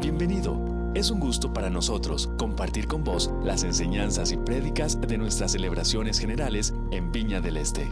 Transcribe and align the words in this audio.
Bienvenido. 0.00 0.92
Es 0.94 1.10
un 1.10 1.18
gusto 1.18 1.52
para 1.52 1.70
nosotros 1.70 2.28
compartir 2.38 2.86
con 2.86 3.02
vos 3.02 3.32
las 3.42 3.64
enseñanzas 3.64 4.30
y 4.30 4.36
prédicas 4.36 5.00
de 5.00 5.18
nuestras 5.18 5.50
celebraciones 5.50 6.20
generales 6.20 6.72
en 6.92 7.10
Viña 7.10 7.40
del 7.40 7.56
Este. 7.56 7.88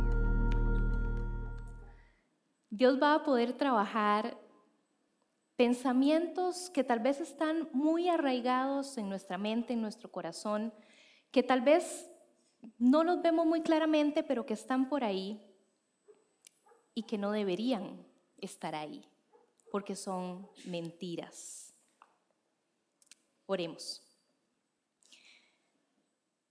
Dios 2.70 3.02
va 3.02 3.14
a 3.16 3.24
poder 3.24 3.54
trabajar 3.54 4.38
pensamientos 5.56 6.70
que 6.70 6.84
tal 6.84 7.00
vez 7.00 7.20
están 7.20 7.68
muy 7.72 8.08
arraigados 8.08 8.98
en 8.98 9.08
nuestra 9.08 9.36
mente, 9.36 9.72
en 9.72 9.82
nuestro 9.82 10.12
corazón, 10.12 10.72
que 11.32 11.42
tal 11.42 11.62
vez 11.62 12.08
no 12.78 13.02
los 13.02 13.20
vemos 13.20 13.46
muy 13.46 13.62
claramente, 13.62 14.22
pero 14.22 14.46
que 14.46 14.54
están 14.54 14.88
por 14.88 15.02
ahí 15.02 15.42
y 16.94 17.02
que 17.02 17.18
no 17.18 17.32
deberían 17.32 18.06
estar 18.38 18.76
ahí, 18.76 19.04
porque 19.72 19.96
son 19.96 20.48
mentiras. 20.66 21.65
Oremos. 23.46 24.02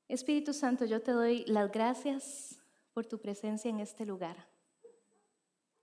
Espíritu 0.08 0.54
Santo, 0.54 0.85
yo 0.85 1.02
te 1.02 1.12
doy 1.12 1.45
las 1.45 1.71
gracias 1.71 2.59
por 2.94 3.05
tu 3.05 3.20
presencia 3.20 3.70
en 3.70 3.80
este 3.80 4.05
lugar. 4.05 4.48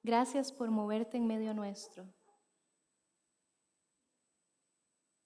Gracias 0.03 0.51
por 0.51 0.71
moverte 0.71 1.17
en 1.17 1.27
medio 1.27 1.53
nuestro. 1.55 2.07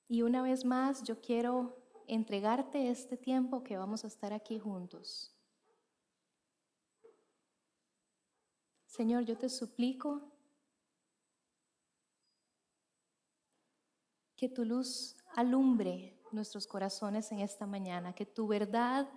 Y 0.08 0.22
una 0.22 0.42
vez 0.42 0.64
más, 0.64 1.02
yo 1.02 1.20
quiero 1.20 1.76
entregarte 2.06 2.90
este 2.90 3.16
tiempo 3.16 3.62
que 3.62 3.76
vamos 3.76 4.04
a 4.04 4.06
estar 4.06 4.32
aquí 4.32 4.58
juntos. 4.58 5.32
Señor, 8.86 9.24
yo 9.24 9.36
te 9.36 9.48
suplico 9.48 10.22
que 14.36 14.48
tu 14.48 14.64
luz 14.64 15.15
alumbre 15.36 16.18
nuestros 16.32 16.66
corazones 16.66 17.30
en 17.30 17.40
esta 17.40 17.66
mañana, 17.66 18.14
que 18.14 18.26
tu 18.26 18.48
verdad 18.48 19.08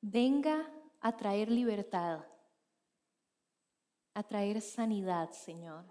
venga 0.00 0.72
a 1.00 1.16
traer 1.16 1.50
libertad, 1.50 2.24
a 4.14 4.22
traer 4.22 4.60
sanidad, 4.60 5.30
Señor. 5.32 5.84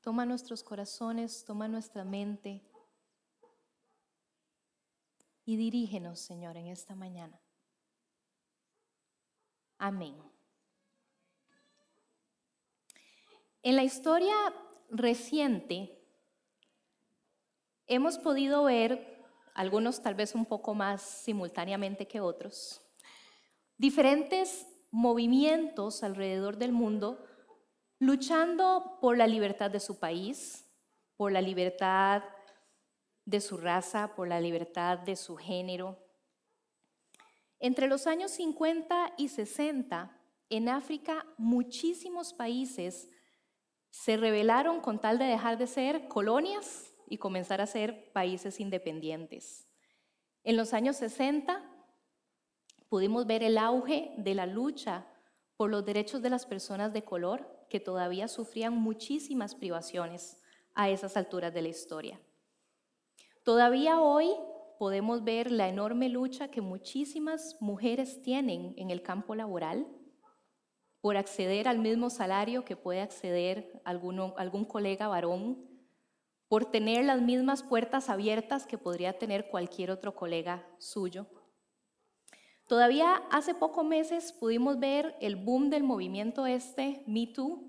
Toma 0.00 0.24
nuestros 0.24 0.62
corazones, 0.62 1.44
toma 1.44 1.68
nuestra 1.68 2.04
mente 2.04 2.62
y 5.44 5.56
dirígenos, 5.56 6.20
Señor, 6.20 6.56
en 6.56 6.68
esta 6.68 6.94
mañana. 6.94 7.40
Amén. 9.78 10.16
En 13.64 13.76
la 13.76 13.82
historia 13.82 14.34
reciente 14.92 15.98
hemos 17.86 18.18
podido 18.18 18.64
ver, 18.64 19.24
algunos 19.54 20.02
tal 20.02 20.14
vez 20.14 20.34
un 20.34 20.44
poco 20.44 20.74
más 20.74 21.02
simultáneamente 21.02 22.06
que 22.06 22.20
otros, 22.20 22.82
diferentes 23.78 24.66
movimientos 24.90 26.02
alrededor 26.02 26.58
del 26.58 26.72
mundo 26.72 27.24
luchando 27.98 28.98
por 29.00 29.16
la 29.16 29.26
libertad 29.26 29.70
de 29.70 29.80
su 29.80 29.98
país, 29.98 30.68
por 31.16 31.32
la 31.32 31.40
libertad 31.40 32.22
de 33.24 33.40
su 33.40 33.56
raza, 33.56 34.14
por 34.14 34.28
la 34.28 34.40
libertad 34.40 34.98
de 34.98 35.16
su 35.16 35.36
género. 35.36 35.98
Entre 37.60 37.86
los 37.88 38.06
años 38.06 38.32
50 38.32 39.14
y 39.16 39.28
60, 39.28 40.18
en 40.50 40.68
África, 40.68 41.24
muchísimos 41.38 42.34
países 42.34 43.08
se 43.92 44.16
rebelaron 44.16 44.80
con 44.80 44.98
tal 45.00 45.18
de 45.18 45.26
dejar 45.26 45.58
de 45.58 45.66
ser 45.66 46.08
colonias 46.08 46.92
y 47.06 47.18
comenzar 47.18 47.60
a 47.60 47.66
ser 47.66 48.10
países 48.12 48.58
independientes. 48.58 49.68
En 50.44 50.56
los 50.56 50.72
años 50.72 50.96
60 50.96 51.62
pudimos 52.88 53.26
ver 53.26 53.42
el 53.42 53.58
auge 53.58 54.14
de 54.16 54.34
la 54.34 54.46
lucha 54.46 55.06
por 55.56 55.70
los 55.70 55.84
derechos 55.84 56.22
de 56.22 56.30
las 56.30 56.46
personas 56.46 56.92
de 56.94 57.04
color 57.04 57.66
que 57.68 57.80
todavía 57.80 58.28
sufrían 58.28 58.74
muchísimas 58.74 59.54
privaciones 59.54 60.40
a 60.74 60.88
esas 60.88 61.16
alturas 61.18 61.52
de 61.52 61.62
la 61.62 61.68
historia. 61.68 62.18
Todavía 63.44 64.00
hoy 64.00 64.30
podemos 64.78 65.22
ver 65.22 65.50
la 65.50 65.68
enorme 65.68 66.08
lucha 66.08 66.48
que 66.48 66.62
muchísimas 66.62 67.58
mujeres 67.60 68.22
tienen 68.22 68.74
en 68.78 68.90
el 68.90 69.02
campo 69.02 69.34
laboral 69.34 69.86
por 71.02 71.18
acceder 71.18 71.68
al 71.68 71.80
mismo 71.80 72.08
salario 72.08 72.64
que 72.64 72.76
puede 72.76 73.02
acceder 73.02 73.82
algún 73.84 74.64
colega 74.64 75.08
varón, 75.08 75.68
por 76.48 76.70
tener 76.70 77.04
las 77.04 77.20
mismas 77.20 77.62
puertas 77.62 78.08
abiertas 78.08 78.66
que 78.66 78.78
podría 78.78 79.18
tener 79.18 79.48
cualquier 79.48 79.90
otro 79.90 80.14
colega 80.14 80.64
suyo. 80.78 81.26
Todavía 82.68 83.16
hace 83.30 83.54
pocos 83.54 83.84
meses 83.84 84.32
pudimos 84.32 84.78
ver 84.78 85.16
el 85.20 85.36
boom 85.36 85.70
del 85.70 85.82
movimiento 85.82 86.46
este, 86.46 87.02
Me 87.06 87.26
Too, 87.26 87.68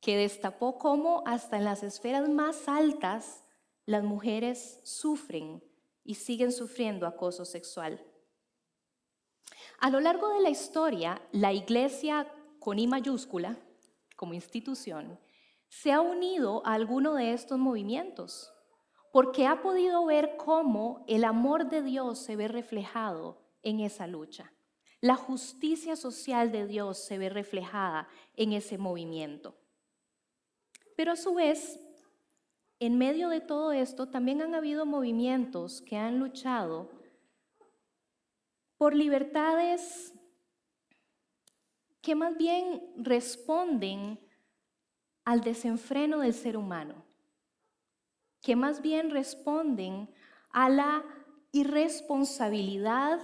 que 0.00 0.18
destapó 0.18 0.78
cómo 0.78 1.22
hasta 1.26 1.56
en 1.56 1.64
las 1.64 1.82
esferas 1.82 2.28
más 2.28 2.68
altas 2.68 3.44
las 3.86 4.04
mujeres 4.04 4.80
sufren 4.84 5.64
y 6.04 6.16
siguen 6.16 6.52
sufriendo 6.52 7.06
acoso 7.06 7.46
sexual. 7.46 8.04
A 9.84 9.90
lo 9.90 10.00
largo 10.00 10.30
de 10.30 10.40
la 10.40 10.48
historia, 10.48 11.20
la 11.30 11.52
iglesia 11.52 12.26
con 12.58 12.78
I 12.78 12.86
mayúscula, 12.86 13.58
como 14.16 14.32
institución, 14.32 15.20
se 15.68 15.92
ha 15.92 16.00
unido 16.00 16.62
a 16.64 16.72
alguno 16.72 17.12
de 17.12 17.34
estos 17.34 17.58
movimientos, 17.58 18.50
porque 19.12 19.46
ha 19.46 19.60
podido 19.60 20.06
ver 20.06 20.38
cómo 20.38 21.04
el 21.06 21.22
amor 21.22 21.68
de 21.68 21.82
Dios 21.82 22.18
se 22.18 22.34
ve 22.34 22.48
reflejado 22.48 23.42
en 23.62 23.80
esa 23.80 24.06
lucha. 24.06 24.54
La 25.02 25.16
justicia 25.16 25.96
social 25.96 26.50
de 26.50 26.66
Dios 26.66 26.96
se 27.04 27.18
ve 27.18 27.28
reflejada 27.28 28.08
en 28.36 28.54
ese 28.54 28.78
movimiento. 28.78 29.54
Pero 30.96 31.12
a 31.12 31.16
su 31.16 31.34
vez, 31.34 31.78
en 32.78 32.96
medio 32.96 33.28
de 33.28 33.42
todo 33.42 33.72
esto, 33.72 34.08
también 34.08 34.40
han 34.40 34.54
habido 34.54 34.86
movimientos 34.86 35.82
que 35.82 35.98
han 35.98 36.18
luchado 36.18 36.93
por 38.76 38.94
libertades 38.94 40.12
que 42.00 42.14
más 42.14 42.36
bien 42.36 42.82
responden 42.96 44.20
al 45.24 45.40
desenfreno 45.40 46.18
del 46.18 46.34
ser 46.34 46.56
humano, 46.56 47.04
que 48.42 48.56
más 48.56 48.82
bien 48.82 49.10
responden 49.10 50.12
a 50.50 50.68
la 50.68 51.04
irresponsabilidad 51.52 53.20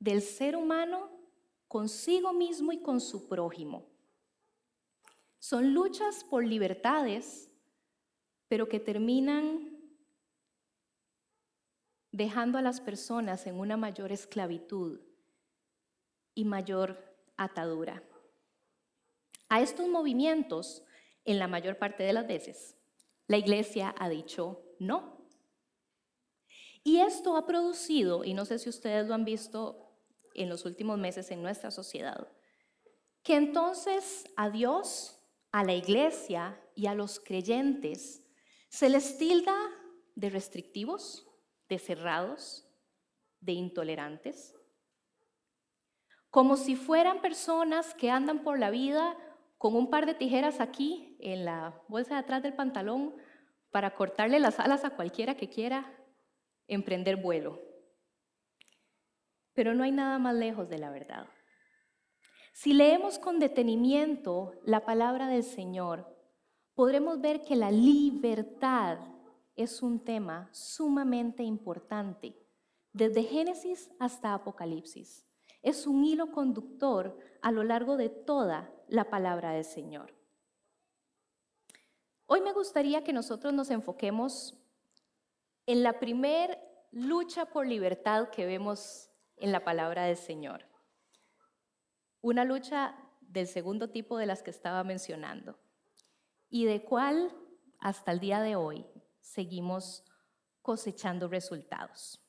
del 0.00 0.22
ser 0.22 0.56
humano 0.56 1.10
consigo 1.68 2.32
mismo 2.32 2.72
y 2.72 2.80
con 2.82 3.00
su 3.00 3.28
prójimo. 3.28 3.86
Son 5.38 5.72
luchas 5.72 6.24
por 6.24 6.44
libertades, 6.44 7.48
pero 8.48 8.68
que 8.68 8.80
terminan 8.80 9.75
dejando 12.12 12.58
a 12.58 12.62
las 12.62 12.80
personas 12.80 13.46
en 13.46 13.58
una 13.58 13.76
mayor 13.76 14.12
esclavitud 14.12 15.00
y 16.34 16.44
mayor 16.44 17.16
atadura. 17.36 18.02
A 19.48 19.60
estos 19.60 19.88
movimientos, 19.88 20.84
en 21.24 21.38
la 21.38 21.48
mayor 21.48 21.78
parte 21.78 22.02
de 22.02 22.12
las 22.12 22.26
veces, 22.26 22.76
la 23.26 23.36
iglesia 23.36 23.94
ha 23.98 24.08
dicho 24.08 24.62
no. 24.78 25.28
Y 26.84 26.98
esto 26.98 27.36
ha 27.36 27.46
producido, 27.46 28.24
y 28.24 28.34
no 28.34 28.44
sé 28.44 28.58
si 28.58 28.68
ustedes 28.68 29.08
lo 29.08 29.14
han 29.14 29.24
visto 29.24 29.92
en 30.34 30.48
los 30.48 30.64
últimos 30.64 30.98
meses 30.98 31.30
en 31.30 31.42
nuestra 31.42 31.70
sociedad, 31.70 32.28
que 33.22 33.34
entonces 33.34 34.24
a 34.36 34.50
Dios, 34.50 35.20
a 35.50 35.64
la 35.64 35.74
iglesia 35.74 36.60
y 36.74 36.86
a 36.86 36.94
los 36.94 37.18
creyentes 37.18 38.22
se 38.68 38.88
les 38.88 39.18
tilda 39.18 39.56
de 40.14 40.30
restrictivos, 40.30 41.25
de 41.68 41.78
cerrados, 41.78 42.68
de 43.40 43.52
intolerantes, 43.52 44.54
como 46.30 46.56
si 46.56 46.76
fueran 46.76 47.20
personas 47.20 47.94
que 47.94 48.10
andan 48.10 48.42
por 48.42 48.58
la 48.58 48.70
vida 48.70 49.16
con 49.58 49.74
un 49.74 49.90
par 49.90 50.06
de 50.06 50.14
tijeras 50.14 50.60
aquí 50.60 51.16
en 51.20 51.44
la 51.44 51.82
bolsa 51.88 52.14
de 52.14 52.20
atrás 52.20 52.42
del 52.42 52.54
pantalón 52.54 53.14
para 53.70 53.94
cortarle 53.94 54.38
las 54.38 54.60
alas 54.60 54.84
a 54.84 54.90
cualquiera 54.90 55.36
que 55.36 55.48
quiera 55.48 55.92
emprender 56.66 57.16
vuelo 57.16 57.66
pero 59.56 59.74
no 59.74 59.82
hay 59.82 59.90
nada 59.90 60.18
más 60.18 60.34
lejos 60.34 60.68
de 60.68 60.78
la 60.78 60.90
verdad. 60.90 61.26
Si 62.52 62.74
leemos 62.74 63.18
con 63.18 63.40
detenimiento 63.40 64.52
la 64.64 64.84
palabra 64.84 65.28
del 65.28 65.42
Señor, 65.42 66.14
podremos 66.74 67.20
ver 67.20 67.42
que 67.42 67.56
la 67.56 67.70
libertad 67.70 68.98
es 69.56 69.82
un 69.82 70.04
tema 70.04 70.48
sumamente 70.52 71.42
importante, 71.42 72.36
desde 72.92 73.24
Génesis 73.24 73.90
hasta 73.98 74.34
Apocalipsis. 74.34 75.26
Es 75.62 75.86
un 75.86 76.04
hilo 76.04 76.30
conductor 76.30 77.18
a 77.42 77.50
lo 77.50 77.64
largo 77.64 77.96
de 77.96 78.10
toda 78.10 78.70
la 78.88 79.10
palabra 79.10 79.52
del 79.52 79.64
Señor. 79.64 80.14
Hoy 82.26 82.40
me 82.40 82.52
gustaría 82.52 83.02
que 83.02 83.12
nosotros 83.12 83.52
nos 83.52 83.70
enfoquemos 83.70 84.58
en 85.66 85.82
la 85.82 85.98
primer 85.98 86.58
lucha 86.90 87.46
por 87.46 87.66
libertad 87.66 88.30
que 88.30 88.46
vemos 88.46 89.10
en 89.36 89.52
la 89.52 89.64
palabra 89.64 90.04
del 90.04 90.16
Señor. 90.16 90.66
Una 92.20 92.44
lucha 92.44 92.94
del 93.20 93.46
segundo 93.46 93.90
tipo 93.90 94.18
de 94.18 94.26
las 94.26 94.42
que 94.42 94.50
estaba 94.50 94.84
mencionando 94.84 95.58
y 96.48 96.64
de 96.64 96.84
cuál 96.84 97.32
hasta 97.78 98.12
el 98.12 98.20
día 98.20 98.40
de 98.40 98.56
hoy 98.56 98.86
seguimos 99.26 100.04
cosechando 100.62 101.28
resultados. 101.28 102.20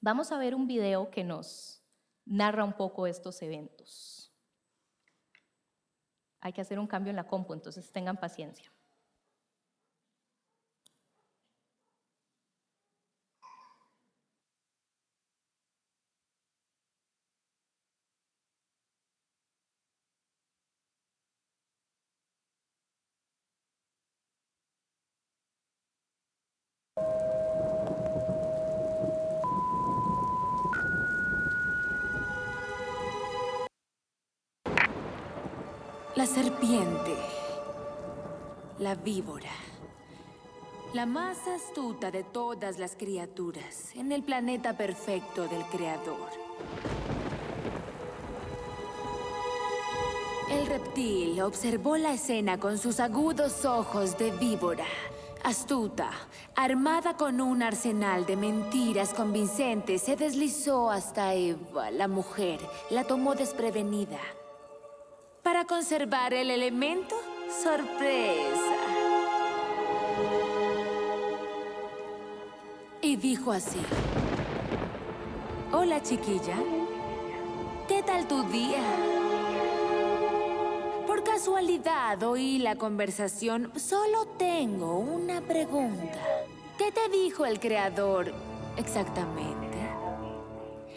Vamos 0.00 0.32
a 0.32 0.38
ver 0.38 0.54
un 0.54 0.66
video 0.66 1.10
que 1.10 1.24
nos 1.24 1.82
narra 2.26 2.62
un 2.62 2.74
poco 2.74 3.06
estos 3.06 3.40
eventos. 3.42 4.32
Hay 6.40 6.52
que 6.52 6.60
hacer 6.60 6.78
un 6.78 6.86
cambio 6.86 7.10
en 7.10 7.16
la 7.16 7.26
compu, 7.26 7.54
entonces 7.54 7.90
tengan 7.90 8.18
paciencia. 8.18 8.70
La 36.20 36.26
serpiente, 36.26 37.16
la 38.78 38.94
víbora, 38.94 39.48
la 40.92 41.06
más 41.06 41.38
astuta 41.48 42.10
de 42.10 42.24
todas 42.24 42.78
las 42.78 42.94
criaturas 42.94 43.94
en 43.94 44.12
el 44.12 44.22
planeta 44.22 44.76
perfecto 44.76 45.48
del 45.48 45.62
Creador. 45.72 46.28
El 50.50 50.66
reptil 50.66 51.40
observó 51.40 51.96
la 51.96 52.12
escena 52.12 52.60
con 52.60 52.76
sus 52.76 53.00
agudos 53.00 53.64
ojos 53.64 54.18
de 54.18 54.30
víbora. 54.32 54.84
Astuta, 55.42 56.10
armada 56.54 57.16
con 57.16 57.40
un 57.40 57.62
arsenal 57.62 58.26
de 58.26 58.36
mentiras 58.36 59.14
convincentes, 59.14 60.02
se 60.02 60.16
deslizó 60.16 60.90
hasta 60.90 61.32
Eva, 61.32 61.90
la 61.90 62.08
mujer. 62.08 62.60
La 62.90 63.04
tomó 63.04 63.34
desprevenida. 63.34 64.18
Para 65.50 65.64
conservar 65.64 66.32
el 66.32 66.48
elemento, 66.48 67.16
sorpresa. 67.60 68.76
Y 73.02 73.16
dijo 73.16 73.50
así. 73.50 73.80
Hola, 75.72 76.00
chiquilla. 76.04 76.54
¿Qué 77.88 78.00
tal 78.04 78.28
tu 78.28 78.44
día? 78.44 78.78
Por 81.08 81.24
casualidad 81.24 82.22
oí 82.22 82.60
la 82.60 82.76
conversación. 82.76 83.72
Solo 83.74 84.26
tengo 84.38 85.00
una 85.00 85.40
pregunta. 85.40 86.20
¿Qué 86.78 86.92
te 86.92 87.08
dijo 87.08 87.44
el 87.44 87.58
creador 87.58 88.32
exactamente? 88.76 89.69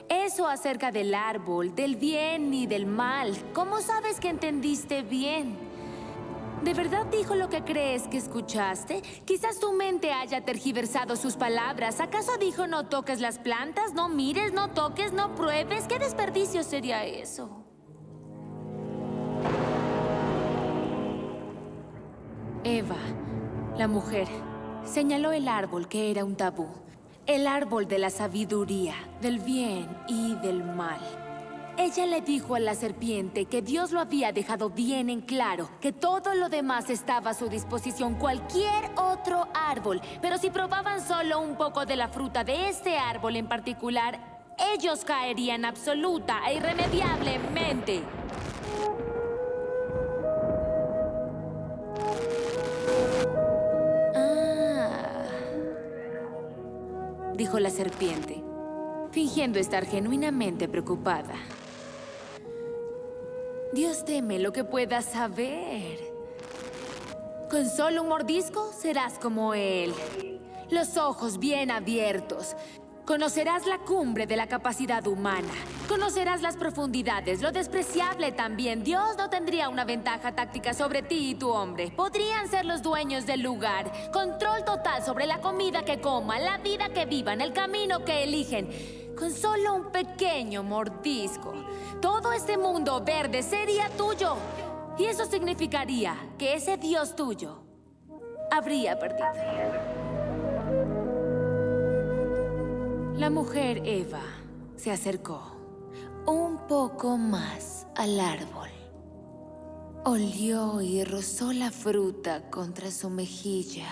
Eso 0.09 0.47
acerca 0.47 0.91
del 0.91 1.13
árbol, 1.13 1.75
del 1.75 1.95
bien 1.95 2.53
y 2.53 2.67
del 2.67 2.85
mal. 2.85 3.35
¿Cómo 3.53 3.81
sabes 3.81 4.19
que 4.19 4.29
entendiste 4.29 5.01
bien? 5.01 5.57
¿De 6.63 6.73
verdad 6.73 7.05
dijo 7.07 7.35
lo 7.35 7.49
que 7.49 7.63
crees 7.63 8.07
que 8.07 8.17
escuchaste? 8.17 9.01
Quizás 9.25 9.59
tu 9.59 9.73
mente 9.73 10.13
haya 10.13 10.45
tergiversado 10.45 11.17
sus 11.17 11.35
palabras. 11.35 11.99
¿Acaso 11.99 12.37
dijo 12.37 12.67
no 12.67 12.85
toques 12.87 13.19
las 13.19 13.37
plantas, 13.37 13.93
no 13.93 14.07
mires, 14.07 14.53
no 14.53 14.69
toques, 14.69 15.11
no 15.11 15.35
pruebes? 15.35 15.87
¿Qué 15.87 15.99
desperdicio 15.99 16.63
sería 16.63 17.03
eso? 17.05 17.65
Eva, 22.63 22.95
la 23.77 23.89
mujer, 23.89 24.29
señaló 24.85 25.33
el 25.33 25.49
árbol 25.49 25.89
que 25.89 26.11
era 26.11 26.23
un 26.23 26.37
tabú. 26.37 26.82
El 27.25 27.47
árbol 27.47 27.87
de 27.87 27.99
la 27.99 28.09
sabiduría, 28.09 28.95
del 29.21 29.39
bien 29.39 29.87
y 30.09 30.35
del 30.35 30.61
mal. 30.61 30.99
Ella 31.77 32.05
le 32.05 32.19
dijo 32.19 32.55
a 32.55 32.59
la 32.59 32.75
serpiente 32.75 33.45
que 33.45 33.61
Dios 33.61 33.93
lo 33.93 34.01
había 34.01 34.33
dejado 34.33 34.69
bien 34.69 35.09
en 35.09 35.21
claro, 35.21 35.69
que 35.79 35.93
todo 35.93 36.35
lo 36.35 36.49
demás 36.49 36.89
estaba 36.89 37.31
a 37.31 37.33
su 37.33 37.47
disposición, 37.47 38.15
cualquier 38.15 38.91
otro 38.97 39.47
árbol. 39.53 40.01
Pero 40.21 40.37
si 40.37 40.49
probaban 40.49 40.99
solo 40.99 41.39
un 41.39 41.55
poco 41.55 41.85
de 41.85 41.95
la 41.95 42.09
fruta 42.09 42.43
de 42.43 42.67
este 42.67 42.97
árbol 42.97 43.37
en 43.37 43.47
particular, 43.47 44.19
ellos 44.75 45.05
caerían 45.05 45.63
absoluta 45.63 46.41
e 46.49 46.55
irremediablemente. 46.55 48.03
Dijo 57.35 57.59
la 57.59 57.69
serpiente, 57.69 58.43
fingiendo 59.11 59.59
estar 59.59 59.85
genuinamente 59.85 60.67
preocupada. 60.67 61.35
Dios 63.73 64.05
teme 64.05 64.39
lo 64.39 64.53
que 64.53 64.63
puedas 64.63 65.05
saber. 65.05 65.97
Con 67.49 67.69
solo 67.69 68.03
un 68.03 68.09
mordisco 68.09 68.71
serás 68.71 69.17
como 69.19 69.53
Él. 69.53 69.93
Los 70.69 70.97
ojos 70.97 71.39
bien 71.39 71.71
abiertos, 71.71 72.55
Conocerás 73.05 73.65
la 73.65 73.79
cumbre 73.79 74.25
de 74.25 74.37
la 74.37 74.47
capacidad 74.47 75.05
humana. 75.07 75.51
Conocerás 75.89 76.41
las 76.41 76.55
profundidades, 76.55 77.41
lo 77.41 77.51
despreciable 77.51 78.31
también. 78.31 78.81
Dios 78.81 79.17
no 79.17 79.29
tendría 79.29 79.67
una 79.67 79.83
ventaja 79.83 80.33
táctica 80.33 80.73
sobre 80.73 81.01
ti 81.01 81.31
y 81.31 81.35
tu 81.35 81.49
hombre. 81.49 81.91
Podrían 81.91 82.47
ser 82.47 82.63
los 82.63 82.81
dueños 82.81 83.25
del 83.25 83.41
lugar. 83.41 83.91
Control 84.13 84.63
total 84.63 85.03
sobre 85.03 85.25
la 85.25 85.41
comida 85.41 85.83
que 85.83 85.99
coman, 85.99 86.45
la 86.45 86.59
vida 86.59 86.93
que 86.93 87.05
vivan, 87.05 87.41
el 87.41 87.51
camino 87.51 88.05
que 88.05 88.23
eligen. 88.23 88.69
Con 89.19 89.33
solo 89.33 89.75
un 89.75 89.91
pequeño 89.91 90.63
mordisco. 90.63 91.53
Todo 92.01 92.31
este 92.31 92.57
mundo 92.57 93.03
verde 93.03 93.43
sería 93.43 93.89
tuyo. 93.97 94.37
Y 94.97 95.05
eso 95.05 95.25
significaría 95.25 96.15
que 96.37 96.53
ese 96.53 96.77
Dios 96.77 97.17
tuyo 97.17 97.63
habría 98.49 98.97
perdido. 98.97 99.82
La 103.15 103.29
mujer 103.29 103.83
Eva 103.85 104.23
se 104.75 104.89
acercó 104.89 105.39
un 106.25 106.57
poco 106.67 107.15
más 107.15 107.85
al 107.95 108.19
árbol. 108.19 108.69
Olió 110.03 110.81
y 110.81 111.03
rozó 111.03 111.53
la 111.53 111.69
fruta 111.69 112.49
contra 112.49 112.89
su 112.89 113.11
mejilla. 113.11 113.87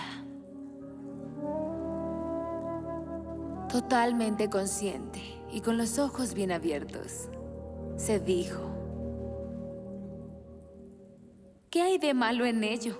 Totalmente 3.68 4.50
consciente 4.50 5.20
y 5.52 5.60
con 5.60 5.78
los 5.78 6.00
ojos 6.00 6.34
bien 6.34 6.50
abiertos, 6.50 7.28
se 7.96 8.18
dijo, 8.18 8.60
¿qué 11.70 11.80
hay 11.80 11.98
de 11.98 12.12
malo 12.12 12.44
en 12.44 12.64
ello? 12.64 12.98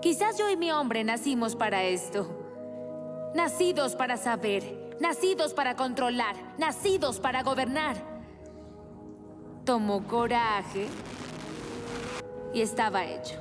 Quizás 0.00 0.38
yo 0.38 0.48
y 0.48 0.56
mi 0.56 0.72
hombre 0.72 1.04
nacimos 1.04 1.54
para 1.54 1.84
esto 1.84 2.49
nacidos 3.34 3.94
para 3.94 4.16
saber, 4.16 4.96
nacidos 5.00 5.54
para 5.54 5.76
controlar, 5.76 6.36
nacidos 6.58 7.20
para 7.20 7.42
gobernar. 7.42 7.96
Tomó 9.64 10.06
coraje 10.06 10.86
y 12.52 12.62
estaba 12.62 13.04
hecho. 13.04 13.36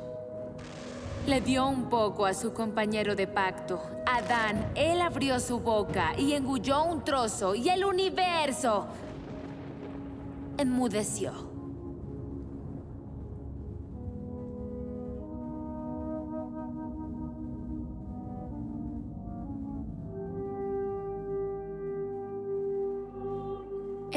Le 1.25 1.41
dio 1.41 1.67
un 1.67 1.89
poco 1.89 2.25
a 2.25 2.33
su 2.33 2.53
compañero 2.53 3.15
de 3.15 3.27
pacto, 3.27 3.81
Adán. 4.05 4.71
Él 4.75 5.01
abrió 5.01 5.39
su 5.39 5.59
boca 5.59 6.13
y 6.17 6.33
engulló 6.33 6.83
un 6.83 7.03
trozo 7.03 7.55
y 7.55 7.69
el 7.69 7.85
universo 7.85 8.87
enmudeció. 10.57 11.48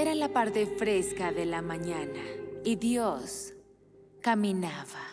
Era 0.03 0.17
la 0.17 0.33
parte 0.33 0.67
fresca 0.67 1.31
de 1.31 1.47
la 1.47 1.63
mañana 1.63 2.21
y 2.65 2.75
Dios 2.75 3.53
caminaba, 4.21 5.07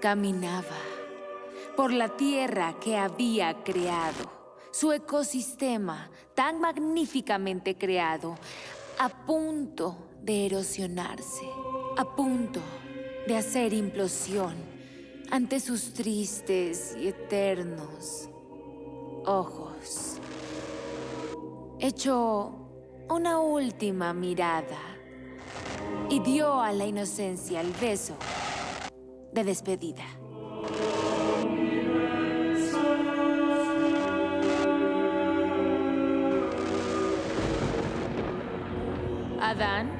caminaba 0.00 0.78
por 1.76 1.92
la 1.92 2.16
tierra 2.16 2.76
que 2.80 2.96
había 2.96 3.62
creado, 3.62 4.56
su 4.70 4.90
ecosistema 4.90 6.10
tan 6.34 6.62
magníficamente 6.62 7.76
creado, 7.76 8.38
a 8.98 9.10
punto 9.10 9.98
de 10.22 10.46
erosionarse, 10.46 11.44
a 11.98 12.16
punto 12.16 12.60
de 13.26 13.36
hacer 13.36 13.74
implosión, 13.74 14.54
ante 15.30 15.60
sus 15.60 15.92
tristes 15.92 16.96
y 16.98 17.08
eternos 17.08 18.30
ojos. 19.26 20.16
Echó 21.78 22.61
una 23.12 23.40
última 23.40 24.14
mirada 24.14 24.78
y 26.08 26.20
dio 26.20 26.62
a 26.62 26.72
la 26.72 26.86
inocencia 26.86 27.60
el 27.60 27.70
beso 27.74 28.14
de 29.32 29.44
despedida. 29.44 30.04
Adán, 39.42 39.90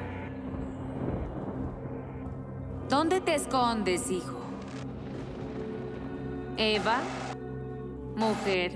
¿dónde 2.89 3.21
te 3.21 3.35
escondes, 3.35 4.09
hijo? 4.09 4.39
Eva, 6.57 6.97
mujer, 8.15 8.71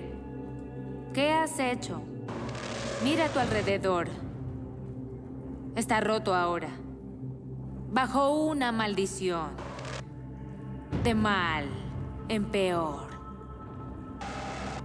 ¿qué 1.16 1.32
has 1.32 1.60
hecho? 1.60 2.02
Mira 3.04 3.26
a 3.26 3.30
tu 3.30 3.40
alrededor. 3.40 4.27
Está 5.78 6.00
roto 6.00 6.34
ahora. 6.34 6.70
Bajo 7.92 8.32
una 8.32 8.72
maldición. 8.72 9.52
De 11.04 11.14
mal 11.14 11.70
en 12.30 12.46
peor. 12.46 13.07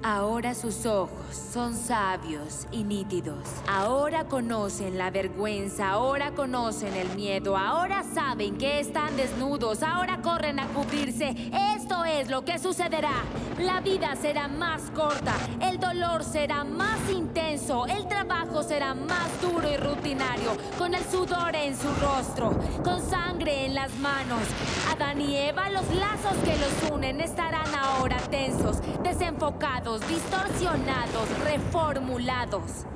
Ahora 0.05 0.53
sus 0.57 0.85
ojos 0.85 1.13
son 1.53 1.77
sabios 1.77 2.67
y 2.73 2.83
nítidos. 2.83 3.47
Ahora 3.69 4.25
conocen 4.25 4.99
la 4.99 5.13
vergüenza, 5.13 5.91
ahora 5.91 6.33
conocen 6.33 6.93
el 6.97 7.09
miedo, 7.15 7.57
ahora 7.57 8.03
saben 8.13 8.59
que 8.59 8.81
están 8.81 9.17
desnudos, 9.17 9.85
ahora 9.85 10.21
corren 10.21 10.59
a 10.59 10.67
cubrirse. 10.67 11.37
Esto 11.77 12.05
es 12.05 12.29
lo 12.29 12.45
que 12.45 12.59
sucederá. 12.59 13.23
La 13.61 13.81
vida 13.81 14.17
será 14.17 14.49
más 14.49 14.83
corta, 14.91 15.35
el 15.61 15.79
dolor 15.79 16.25
será 16.25 16.65
más 16.65 16.99
intenso, 17.09 17.87
el 17.87 18.09
trabajo 18.09 18.65
será 18.65 18.95
más 18.95 19.41
duro 19.41 19.71
y 19.71 19.77
rutinario, 19.77 20.57
con 20.79 20.95
el 20.95 21.05
sudor 21.05 21.55
en 21.55 21.77
su 21.77 21.89
rostro, 22.01 22.59
con 22.83 23.01
sangre 23.01 23.67
en 23.67 23.75
las 23.75 23.95
manos. 23.99 24.41
Adán 24.91 25.21
y 25.21 25.37
Eva, 25.37 25.71
los 25.71 25.89
lazos 25.95 26.37
que 26.45 26.57
los 26.57 26.91
unen 26.91 27.21
estarán 27.21 27.73
ahora 27.75 28.17
tensos, 28.31 28.79
desenfocados 29.05 29.92
distorsionados, 30.01 31.29
reformulados. 31.45 32.87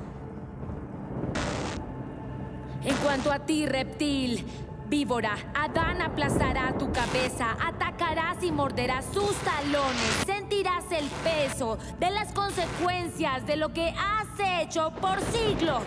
En 2.83 2.95
cuanto 2.97 3.33
a 3.33 3.41
ti, 3.41 3.67
reptil, 3.67 4.47
víbora, 4.89 5.37
Adán 5.55 6.01
aplastará 6.01 6.77
tu 6.79 6.93
cabeza, 6.93 7.57
atacarás 7.61 8.43
y 8.43 8.53
morderás 8.53 9.05
sus 9.13 9.35
talones, 9.39 10.25
sentirás 10.25 10.85
el 10.93 11.07
peso 11.25 11.79
de 11.99 12.11
las 12.11 12.33
consecuencias 12.33 13.47
de 13.47 13.57
lo 13.57 13.73
que 13.73 13.91
has 13.91 14.63
hecho 14.63 14.93
por 15.01 15.21
siglos. 15.21 15.83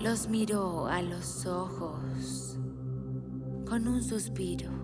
Los 0.00 0.28
miró 0.28 0.86
a 0.86 1.02
los 1.02 1.46
ojos 1.46 2.58
con 3.68 3.86
un 3.86 4.02
suspiro. 4.02 4.79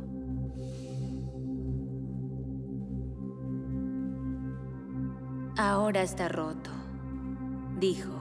Ahora 5.58 6.02
está 6.02 6.28
roto, 6.28 6.70
dijo. 7.78 8.12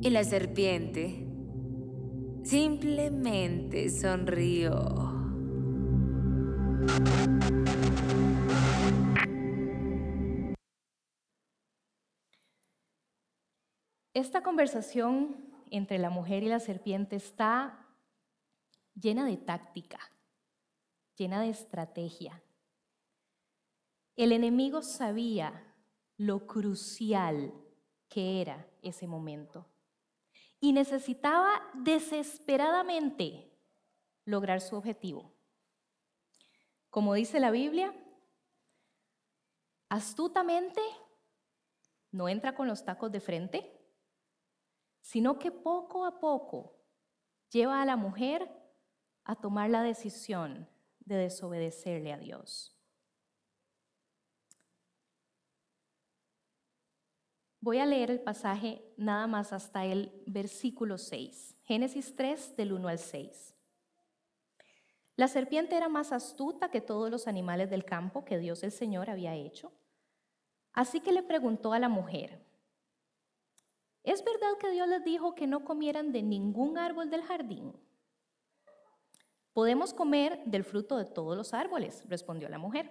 Y 0.00 0.10
la 0.10 0.22
serpiente 0.22 1.26
simplemente 2.44 3.88
sonrió. 3.90 5.14
Esta 14.14 14.44
conversación 14.44 15.34
entre 15.72 15.98
la 15.98 16.10
mujer 16.10 16.44
y 16.44 16.48
la 16.48 16.60
serpiente 16.60 17.16
está 17.16 17.88
llena 18.94 19.26
de 19.26 19.36
táctica, 19.36 19.98
llena 21.16 21.40
de 21.40 21.50
estrategia. 21.50 22.42
El 24.16 24.32
enemigo 24.32 24.82
sabía 24.82 25.74
lo 26.16 26.46
crucial 26.46 27.52
que 28.08 28.40
era 28.40 28.68
ese 28.82 29.06
momento 29.06 29.66
y 30.60 30.72
necesitaba 30.72 31.60
desesperadamente 31.74 33.52
lograr 34.24 34.60
su 34.60 34.76
objetivo. 34.76 35.34
Como 36.90 37.14
dice 37.14 37.40
la 37.40 37.50
Biblia, 37.50 37.92
astutamente 39.88 40.80
no 42.12 42.28
entra 42.28 42.54
con 42.54 42.68
los 42.68 42.84
tacos 42.84 43.10
de 43.10 43.20
frente, 43.20 43.84
sino 45.00 45.38
que 45.38 45.50
poco 45.50 46.06
a 46.06 46.20
poco 46.20 46.80
lleva 47.50 47.82
a 47.82 47.84
la 47.84 47.96
mujer 47.96 48.48
a 49.24 49.34
tomar 49.34 49.68
la 49.70 49.82
decisión 49.82 50.68
de 51.04 51.16
desobedecerle 51.16 52.12
a 52.12 52.18
Dios. 52.18 52.74
Voy 57.60 57.78
a 57.78 57.86
leer 57.86 58.10
el 58.10 58.20
pasaje 58.20 58.82
nada 58.98 59.26
más 59.26 59.54
hasta 59.54 59.86
el 59.86 60.12
versículo 60.26 60.98
6, 60.98 61.56
Génesis 61.62 62.14
3 62.14 62.56
del 62.56 62.74
1 62.74 62.88
al 62.88 62.98
6. 62.98 63.54
La 65.16 65.28
serpiente 65.28 65.76
era 65.76 65.88
más 65.88 66.12
astuta 66.12 66.70
que 66.70 66.80
todos 66.80 67.10
los 67.10 67.26
animales 67.26 67.70
del 67.70 67.84
campo 67.84 68.24
que 68.24 68.38
Dios 68.38 68.62
el 68.64 68.72
Señor 68.72 69.08
había 69.08 69.34
hecho. 69.34 69.72
Así 70.74 71.00
que 71.00 71.12
le 71.12 71.22
preguntó 71.22 71.72
a 71.72 71.78
la 71.78 71.88
mujer, 71.88 72.44
¿es 74.02 74.24
verdad 74.24 74.58
que 74.60 74.70
Dios 74.70 74.88
les 74.88 75.04
dijo 75.04 75.34
que 75.34 75.46
no 75.46 75.64
comieran 75.64 76.12
de 76.12 76.22
ningún 76.22 76.76
árbol 76.76 77.10
del 77.10 77.22
jardín? 77.22 77.72
Podemos 79.54 79.94
comer 79.94 80.42
del 80.46 80.64
fruto 80.64 80.96
de 80.96 81.04
todos 81.04 81.36
los 81.36 81.54
árboles, 81.54 82.04
respondió 82.08 82.48
la 82.48 82.58
mujer. 82.58 82.90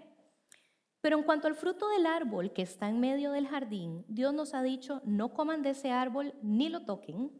Pero 1.01 1.17
en 1.17 1.25
cuanto 1.25 1.47
al 1.47 1.55
fruto 1.55 1.89
del 1.89 2.05
árbol 2.05 2.53
que 2.53 2.61
está 2.61 2.87
en 2.87 3.01
medio 3.01 3.31
del 3.31 3.49
jardín, 3.49 4.05
Dios 4.07 4.33
nos 4.33 4.53
ha 4.53 4.63
dicho, 4.63 5.01
no 5.03 5.33
coman 5.33 5.61
de 5.61 5.71
ese 5.71 5.91
árbol 5.91 6.33
ni 6.41 6.69
lo 6.69 6.85
toquen, 6.85 7.37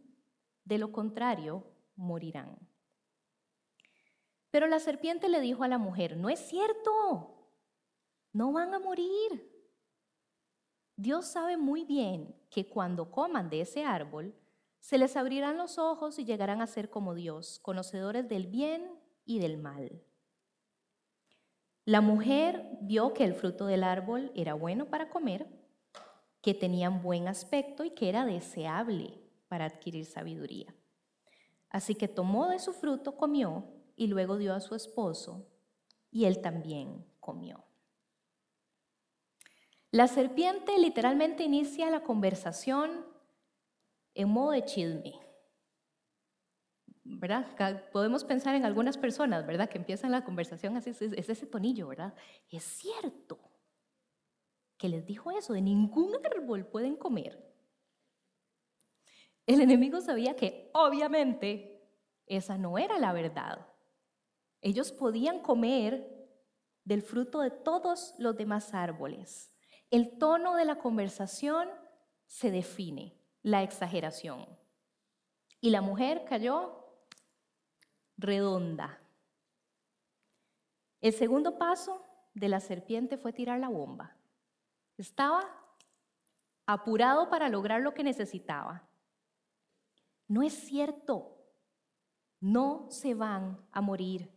de 0.66 0.78
lo 0.78 0.92
contrario, 0.92 1.66
morirán. 1.96 2.60
Pero 4.52 4.68
la 4.68 4.80
serpiente 4.80 5.30
le 5.30 5.40
dijo 5.40 5.64
a 5.64 5.70
la 5.70 5.78
mujer, 5.78 6.18
no 6.18 6.30
es 6.30 6.40
cierto, 6.40 7.50
no 8.34 8.52
van 8.52 8.74
a 8.74 8.80
morir. 8.80 9.50
Dios 10.98 11.28
sabe 11.28 11.56
muy 11.56 11.86
bien 11.86 12.36
que 12.50 12.68
cuando 12.68 13.10
coman 13.10 13.50
de 13.50 13.62
ese 13.62 13.86
árbol, 13.86 14.36
se 14.82 14.98
les 14.98 15.16
abrirán 15.16 15.58
los 15.58 15.78
ojos 15.78 16.20
y 16.20 16.26
llegarán 16.26 16.62
a 16.62 16.68
ser 16.68 16.90
como 16.90 17.16
Dios, 17.16 17.60
conocedores 17.60 18.28
del 18.28 18.48
bien 18.48 19.02
y 19.26 19.40
del 19.40 19.58
mal. 19.58 20.04
La 21.86 22.02
mujer 22.02 22.78
vio 22.82 23.14
que 23.14 23.26
el 23.26 23.34
fruto 23.34 23.66
del 23.66 23.84
árbol 23.84 24.32
era 24.36 24.54
bueno 24.54 24.86
para 24.86 25.10
comer, 25.10 25.48
que 26.42 26.54
tenían 26.54 27.02
buen 27.02 27.28
aspecto 27.28 27.84
y 27.84 27.92
que 27.92 28.10
era 28.10 28.26
deseable 28.26 29.20
para 29.48 29.66
adquirir 29.66 30.06
sabiduría. 30.06 30.74
Así 31.70 31.96
que 31.96 32.08
tomó 32.08 32.50
de 32.50 32.60
su 32.60 32.74
fruto, 32.74 33.18
comió 33.18 33.66
y 33.96 34.08
luego 34.08 34.38
dio 34.38 34.54
a 34.54 34.62
su 34.62 34.76
esposo 34.76 35.48
y 36.12 36.26
él 36.26 36.42
también 36.42 37.06
comió. 37.20 37.64
La 39.92 40.08
serpiente 40.08 40.78
literalmente 40.78 41.44
inicia 41.44 41.90
la 41.90 42.04
conversación 42.04 43.06
en 44.16 44.30
modo 44.30 44.52
de 44.52 44.66
chisme. 44.66 45.23
¿Verdad? 47.24 47.90
Podemos 47.94 48.26
pensar 48.26 48.54
en 48.54 48.66
algunas 48.66 48.98
personas, 48.98 49.48
¿verdad? 49.48 49.70
Que 49.70 49.78
empiezan 49.78 50.12
la 50.12 50.26
conversación 50.26 50.76
así, 50.76 50.90
es 50.90 51.30
ese 51.30 51.46
tonillo, 51.46 51.88
¿verdad? 51.88 52.14
Es 52.50 52.66
cierto 52.66 53.40
que 54.78 54.90
les 54.90 55.06
dijo 55.06 55.32
eso, 55.32 55.54
de 55.54 55.62
ningún 55.62 56.14
árbol 56.26 56.66
pueden 56.68 56.98
comer. 56.98 57.42
El 59.46 59.62
enemigo 59.62 60.02
sabía 60.02 60.36
que 60.36 60.70
obviamente 60.74 61.82
esa 62.26 62.58
no 62.58 62.78
era 62.78 63.00
la 63.00 63.14
verdad. 63.14 63.68
Ellos 64.60 64.92
podían 64.92 65.40
comer 65.40 66.28
del 66.84 67.04
fruto 67.04 67.40
de 67.40 67.52
todos 67.52 68.16
los 68.18 68.36
demás 68.36 68.74
árboles. 68.74 69.56
El 69.90 70.18
tono 70.18 70.56
de 70.56 70.66
la 70.66 70.78
conversación 70.78 71.70
se 72.26 72.52
define, 72.52 73.18
la 73.44 73.64
exageración. 73.64 74.46
Y 75.62 75.70
la 75.70 75.80
mujer 75.80 76.26
cayó 76.26 76.83
redonda. 78.18 79.00
El 81.02 81.14
segundo 81.14 81.58
paso 81.58 82.06
de 82.34 82.48
la 82.48 82.60
serpiente 82.60 83.18
fue 83.18 83.34
tirar 83.34 83.60
la 83.60 83.70
bomba. 83.70 84.16
Estaba 84.98 85.44
apurado 86.66 87.30
para 87.30 87.50
lograr 87.50 87.82
lo 87.82 87.94
que 87.94 88.04
necesitaba. 88.04 88.88
No 90.28 90.44
es 90.44 90.54
cierto. 90.54 91.38
No 92.40 92.88
se 92.90 93.14
van 93.14 93.66
a 93.72 93.82
morir. 93.82 94.32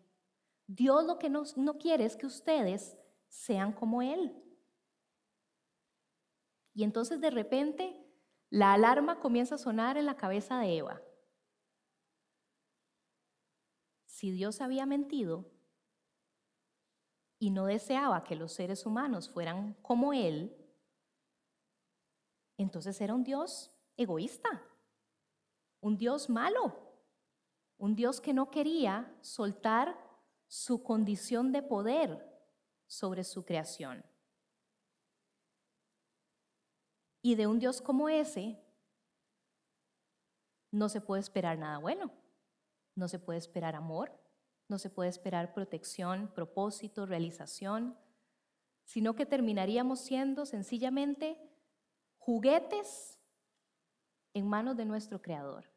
Dios 0.66 1.04
lo 1.04 1.18
que 1.18 1.28
no, 1.28 1.44
no 1.56 1.78
quiere 1.78 2.04
es 2.04 2.16
que 2.16 2.26
ustedes 2.26 2.96
sean 3.28 3.72
como 3.72 4.02
Él. 4.02 4.34
Y 6.74 6.84
entonces 6.84 7.20
de 7.20 7.30
repente 7.30 7.96
la 8.50 8.72
alarma 8.72 9.20
comienza 9.20 9.54
a 9.54 9.58
sonar 9.58 9.96
en 9.96 10.06
la 10.06 10.16
cabeza 10.16 10.58
de 10.58 10.78
Eva. 10.78 11.00
Si 14.16 14.30
Dios 14.30 14.62
había 14.62 14.86
mentido 14.86 15.44
y 17.38 17.50
no 17.50 17.66
deseaba 17.66 18.24
que 18.24 18.34
los 18.34 18.50
seres 18.50 18.86
humanos 18.86 19.28
fueran 19.28 19.74
como 19.82 20.14
Él, 20.14 20.56
entonces 22.56 22.98
era 23.02 23.14
un 23.14 23.24
Dios 23.24 23.70
egoísta, 23.94 24.62
un 25.82 25.98
Dios 25.98 26.30
malo, 26.30 26.74
un 27.76 27.94
Dios 27.94 28.22
que 28.22 28.32
no 28.32 28.50
quería 28.50 29.14
soltar 29.20 29.94
su 30.46 30.82
condición 30.82 31.52
de 31.52 31.62
poder 31.62 32.26
sobre 32.86 33.22
su 33.22 33.44
creación. 33.44 34.02
Y 37.20 37.34
de 37.34 37.46
un 37.46 37.58
Dios 37.58 37.82
como 37.82 38.08
ese 38.08 38.64
no 40.70 40.88
se 40.88 41.02
puede 41.02 41.20
esperar 41.20 41.58
nada 41.58 41.76
bueno. 41.76 42.25
No 42.96 43.06
se 43.06 43.20
puede 43.20 43.38
esperar 43.38 43.76
amor, 43.76 44.10
no 44.68 44.78
se 44.78 44.90
puede 44.90 45.10
esperar 45.10 45.54
protección, 45.54 46.28
propósito, 46.34 47.06
realización, 47.06 47.96
sino 48.84 49.14
que 49.14 49.26
terminaríamos 49.26 50.00
siendo 50.00 50.46
sencillamente 50.46 51.38
juguetes 52.18 53.20
en 54.34 54.48
manos 54.48 54.76
de 54.76 54.84
nuestro 54.84 55.22
Creador. 55.22 55.70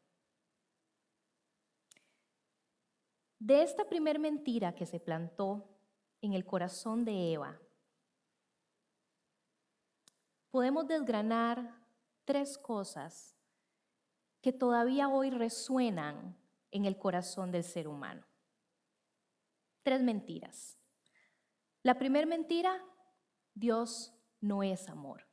De 3.38 3.62
esta 3.62 3.88
primer 3.88 4.18
mentira 4.18 4.74
que 4.74 4.86
se 4.86 5.00
plantó 5.00 5.68
en 6.20 6.32
el 6.34 6.44
corazón 6.44 7.04
de 7.04 7.32
Eva, 7.32 7.58
podemos 10.50 10.86
desgranar 10.86 11.80
tres 12.24 12.58
cosas 12.58 13.36
que 14.40 14.52
todavía 14.52 15.08
hoy 15.08 15.30
resuenan 15.30 16.39
en 16.70 16.84
el 16.84 16.98
corazón 16.98 17.50
del 17.50 17.64
ser 17.64 17.88
humano. 17.88 18.26
Tres 19.82 20.02
mentiras. 20.02 20.78
La 21.82 21.98
primera 21.98 22.26
mentira, 22.26 22.84
Dios 23.54 24.12
no 24.40 24.62
es 24.62 24.88
amor. 24.88 25.26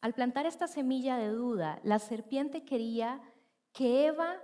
Al 0.00 0.14
plantar 0.14 0.46
esta 0.46 0.66
semilla 0.66 1.16
de 1.16 1.28
duda, 1.28 1.80
la 1.84 1.98
serpiente 1.98 2.64
quería 2.64 3.22
que 3.72 4.06
Eva 4.06 4.42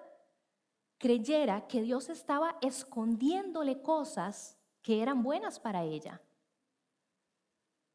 creyera 0.99 1.67
que 1.67 1.83
Dios 1.83 2.09
estaba 2.09 2.57
escondiéndole 2.61 3.83
cosas 3.83 4.59
que 4.83 5.03
eran 5.03 5.23
buenas 5.23 5.59
para 5.59 5.85
ella. 5.85 6.23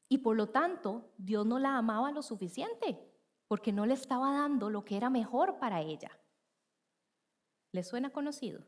Y 0.09 0.19
por 0.19 0.35
lo 0.35 0.49
tanto, 0.49 1.13
Dios 1.17 1.45
no 1.45 1.59
la 1.59 1.77
amaba 1.77 2.11
lo 2.11 2.21
suficiente, 2.21 3.12
porque 3.53 3.71
no 3.71 3.85
le 3.85 3.93
estaba 3.93 4.33
dando 4.33 4.71
lo 4.71 4.83
que 4.83 4.97
era 4.97 5.11
mejor 5.11 5.59
para 5.59 5.79
ella. 5.79 6.09
¿Le 7.71 7.83
suena 7.83 8.09
conocido? 8.09 8.65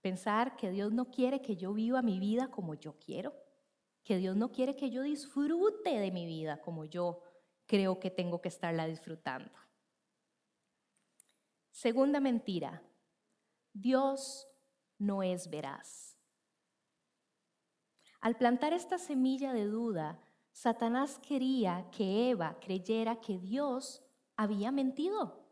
Pensar 0.00 0.56
que 0.56 0.72
Dios 0.72 0.92
no 0.92 1.12
quiere 1.12 1.40
que 1.40 1.54
yo 1.54 1.72
viva 1.72 2.02
mi 2.02 2.18
vida 2.18 2.50
como 2.50 2.74
yo 2.74 2.98
quiero, 2.98 3.32
que 4.02 4.16
Dios 4.16 4.34
no 4.34 4.50
quiere 4.50 4.74
que 4.74 4.90
yo 4.90 5.02
disfrute 5.02 6.00
de 6.00 6.10
mi 6.10 6.26
vida 6.26 6.60
como 6.60 6.84
yo 6.84 7.22
creo 7.66 8.00
que 8.00 8.10
tengo 8.10 8.42
que 8.42 8.48
estarla 8.48 8.88
disfrutando. 8.88 9.52
Segunda 11.70 12.18
mentira, 12.18 12.82
Dios 13.72 14.48
no 14.98 15.22
es 15.22 15.48
veraz. 15.48 16.18
Al 18.20 18.36
plantar 18.36 18.72
esta 18.72 18.98
semilla 18.98 19.52
de 19.52 19.66
duda, 19.66 20.25
Satanás 20.56 21.18
quería 21.18 21.86
que 21.90 22.30
Eva 22.30 22.58
creyera 22.58 23.20
que 23.20 23.38
Dios 23.38 24.02
había 24.36 24.72
mentido. 24.72 25.44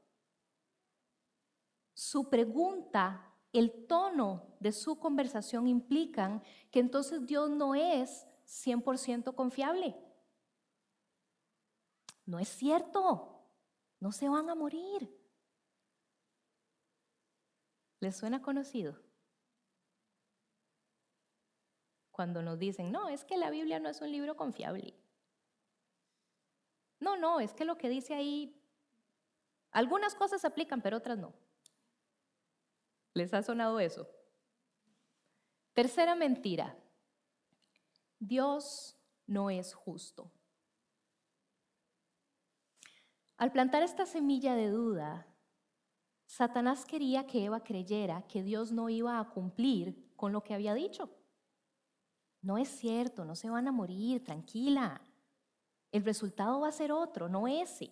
Su 1.92 2.30
pregunta, 2.30 3.30
el 3.52 3.86
tono 3.86 4.56
de 4.60 4.72
su 4.72 4.98
conversación 4.98 5.66
implican 5.68 6.42
que 6.70 6.80
entonces 6.80 7.26
Dios 7.26 7.50
no 7.50 7.74
es 7.74 8.26
100% 8.46 9.34
confiable. 9.34 9.94
No 12.24 12.38
es 12.38 12.48
cierto, 12.48 13.44
no 14.00 14.10
se 14.10 14.30
van 14.30 14.48
a 14.48 14.54
morir. 14.54 15.14
¿Les 18.00 18.16
suena 18.16 18.40
conocido? 18.40 19.03
Cuando 22.14 22.42
nos 22.42 22.60
dicen, 22.60 22.92
no, 22.92 23.08
es 23.08 23.24
que 23.24 23.36
la 23.36 23.50
Biblia 23.50 23.80
no 23.80 23.88
es 23.88 24.00
un 24.00 24.12
libro 24.12 24.36
confiable. 24.36 24.94
No, 27.00 27.16
no, 27.16 27.40
es 27.40 27.52
que 27.52 27.64
lo 27.64 27.76
que 27.76 27.88
dice 27.88 28.14
ahí, 28.14 28.56
algunas 29.72 30.14
cosas 30.14 30.40
se 30.40 30.46
aplican, 30.46 30.80
pero 30.80 30.98
otras 30.98 31.18
no. 31.18 31.34
¿Les 33.14 33.34
ha 33.34 33.42
sonado 33.42 33.80
eso? 33.80 34.08
Tercera 35.72 36.14
mentira. 36.14 36.78
Dios 38.20 38.96
no 39.26 39.50
es 39.50 39.74
justo. 39.74 40.30
Al 43.36 43.50
plantar 43.50 43.82
esta 43.82 44.06
semilla 44.06 44.54
de 44.54 44.70
duda, 44.70 45.26
Satanás 46.26 46.84
quería 46.84 47.26
que 47.26 47.44
Eva 47.44 47.64
creyera 47.64 48.22
que 48.28 48.44
Dios 48.44 48.70
no 48.70 48.88
iba 48.88 49.18
a 49.18 49.30
cumplir 49.30 50.14
con 50.14 50.30
lo 50.30 50.44
que 50.44 50.54
había 50.54 50.74
dicho. 50.74 51.23
No 52.44 52.58
es 52.58 52.68
cierto, 52.68 53.24
no 53.24 53.34
se 53.34 53.48
van 53.48 53.66
a 53.68 53.72
morir, 53.72 54.22
tranquila. 54.22 55.00
El 55.90 56.04
resultado 56.04 56.60
va 56.60 56.68
a 56.68 56.72
ser 56.72 56.92
otro, 56.92 57.26
no 57.26 57.48
ese. 57.48 57.90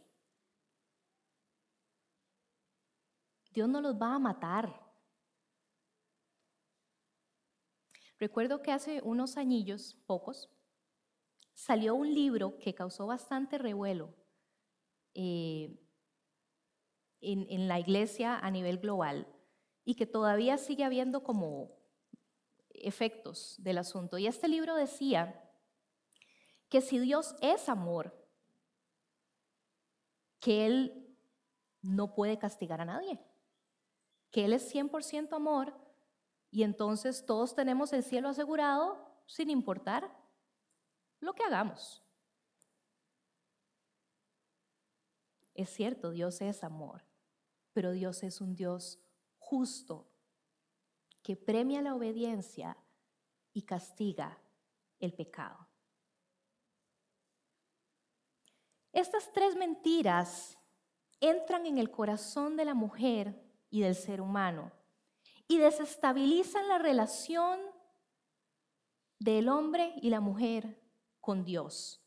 Dios 3.50 3.66
no 3.66 3.80
los 3.80 3.94
va 3.94 4.14
a 4.14 4.18
matar. 4.18 4.78
Recuerdo 8.18 8.60
que 8.60 8.72
hace 8.72 9.00
unos 9.02 9.38
añillos, 9.38 9.94
pocos, 10.06 10.50
salió 11.54 11.94
un 11.94 12.12
libro 12.12 12.58
que 12.58 12.74
causó 12.74 13.06
bastante 13.06 13.56
revuelo. 13.56 14.14
Eh, 15.14 15.78
en, 17.22 17.68
la 17.68 17.80
iglesia 17.80 18.38
a 18.38 18.50
nivel 18.50 18.78
global 18.78 19.26
y 19.84 19.94
que 19.94 20.06
todavía 20.06 20.58
sigue 20.58 20.84
habiendo 20.84 21.22
como 21.22 21.81
efectos 22.74 23.56
del 23.58 23.78
asunto. 23.78 24.18
Y 24.18 24.26
este 24.26 24.48
libro 24.48 24.74
decía 24.74 25.42
que 26.68 26.80
si 26.80 26.98
Dios 26.98 27.34
es 27.40 27.68
amor, 27.68 28.14
que 30.40 30.66
Él 30.66 31.16
no 31.82 32.14
puede 32.14 32.38
castigar 32.38 32.80
a 32.80 32.84
nadie, 32.84 33.20
que 34.30 34.44
Él 34.44 34.52
es 34.52 34.74
100% 34.74 35.32
amor 35.34 35.74
y 36.50 36.62
entonces 36.62 37.24
todos 37.24 37.54
tenemos 37.54 37.92
el 37.92 38.02
cielo 38.02 38.28
asegurado 38.28 39.24
sin 39.26 39.50
importar 39.50 40.14
lo 41.20 41.34
que 41.34 41.44
hagamos. 41.44 42.02
Es 45.54 45.70
cierto, 45.70 46.10
Dios 46.10 46.40
es 46.40 46.64
amor, 46.64 47.04
pero 47.72 47.92
Dios 47.92 48.22
es 48.22 48.40
un 48.40 48.54
Dios 48.54 48.98
justo 49.38 50.11
que 51.22 51.36
premia 51.36 51.82
la 51.82 51.94
obediencia 51.94 52.76
y 53.52 53.62
castiga 53.62 54.38
el 54.98 55.12
pecado. 55.14 55.68
Estas 58.92 59.32
tres 59.32 59.56
mentiras 59.56 60.58
entran 61.20 61.66
en 61.66 61.78
el 61.78 61.90
corazón 61.90 62.56
de 62.56 62.64
la 62.64 62.74
mujer 62.74 63.42
y 63.70 63.80
del 63.80 63.94
ser 63.94 64.20
humano 64.20 64.72
y 65.48 65.58
desestabilizan 65.58 66.68
la 66.68 66.78
relación 66.78 67.60
del 69.18 69.48
hombre 69.48 69.94
y 70.02 70.10
la 70.10 70.20
mujer 70.20 70.80
con 71.20 71.44
Dios 71.44 72.02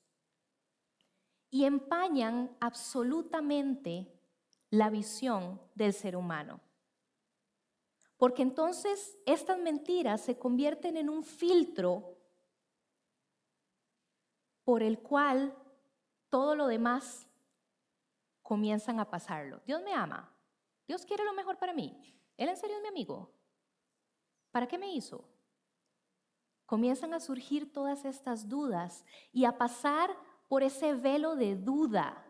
y 1.55 1.63
empañan 1.63 2.55
absolutamente 2.59 4.11
la 4.69 4.89
visión 4.89 5.61
del 5.73 5.93
ser 5.93 6.17
humano. 6.17 6.59
Porque 8.17 8.41
entonces 8.41 9.17
estas 9.25 9.57
mentiras 9.57 10.21
se 10.21 10.37
convierten 10.37 10.97
en 10.97 11.09
un 11.09 11.23
filtro 11.23 12.17
por 14.63 14.81
el 14.81 14.99
cual 14.99 15.55
todo 16.29 16.55
lo 16.55 16.67
demás 16.67 17.27
comienzan 18.41 18.99
a 18.99 19.09
pasarlo. 19.09 19.61
Dios 19.65 19.81
me 19.83 19.93
ama. 19.93 20.31
Dios 20.87 21.05
quiere 21.05 21.25
lo 21.25 21.33
mejor 21.33 21.57
para 21.57 21.73
mí. 21.73 21.95
Él 22.37 22.49
en 22.49 22.57
serio 22.57 22.77
es 22.77 22.81
mi 22.81 22.87
amigo. 22.87 23.31
¿Para 24.51 24.67
qué 24.67 24.77
me 24.77 24.93
hizo? 24.93 25.35
comienzan 26.65 27.13
a 27.13 27.19
surgir 27.19 27.71
todas 27.71 28.05
estas 28.05 28.49
dudas 28.49 29.05
y 29.31 29.45
a 29.45 29.57
pasar 29.57 30.09
por 30.47 30.63
ese 30.63 30.93
velo 30.93 31.35
de 31.35 31.55
duda 31.55 32.23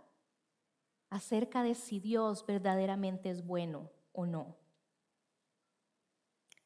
acerca 1.10 1.63
de 1.63 1.76
si 1.76 2.00
Dios 2.00 2.45
verdaderamente 2.45 3.30
es 3.30 3.45
bueno 3.45 3.91
o 4.12 4.26
no. 4.26 4.58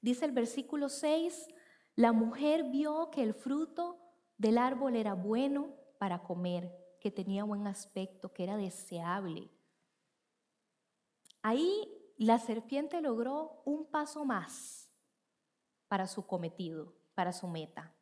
Dice 0.02 0.26
el 0.26 0.32
versículo 0.32 0.90
6, 0.90 1.48
la 1.96 2.14
mujer 2.14 2.64
vio 2.70 3.10
que 3.12 3.22
el 3.22 3.34
fruto 3.34 4.00
del 4.38 4.58
árbol 4.58 4.96
era 4.96 5.14
bueno 5.14 5.76
para 5.98 6.24
comer, 6.24 6.74
que 7.02 7.12
tenía 7.12 7.44
buen 7.44 7.68
aspecto, 7.68 8.32
que 8.34 8.44
era 8.44 8.56
deseable. 8.56 9.52
Ahí 11.42 12.14
la 12.18 12.38
serpiente 12.38 13.02
logró 13.02 13.62
un 13.66 13.86
paso 13.86 14.26
más 14.26 14.90
para 15.88 16.08
su 16.08 16.26
cometido, 16.26 16.94
para 17.14 17.34
su 17.34 17.48
meta. 17.48 17.94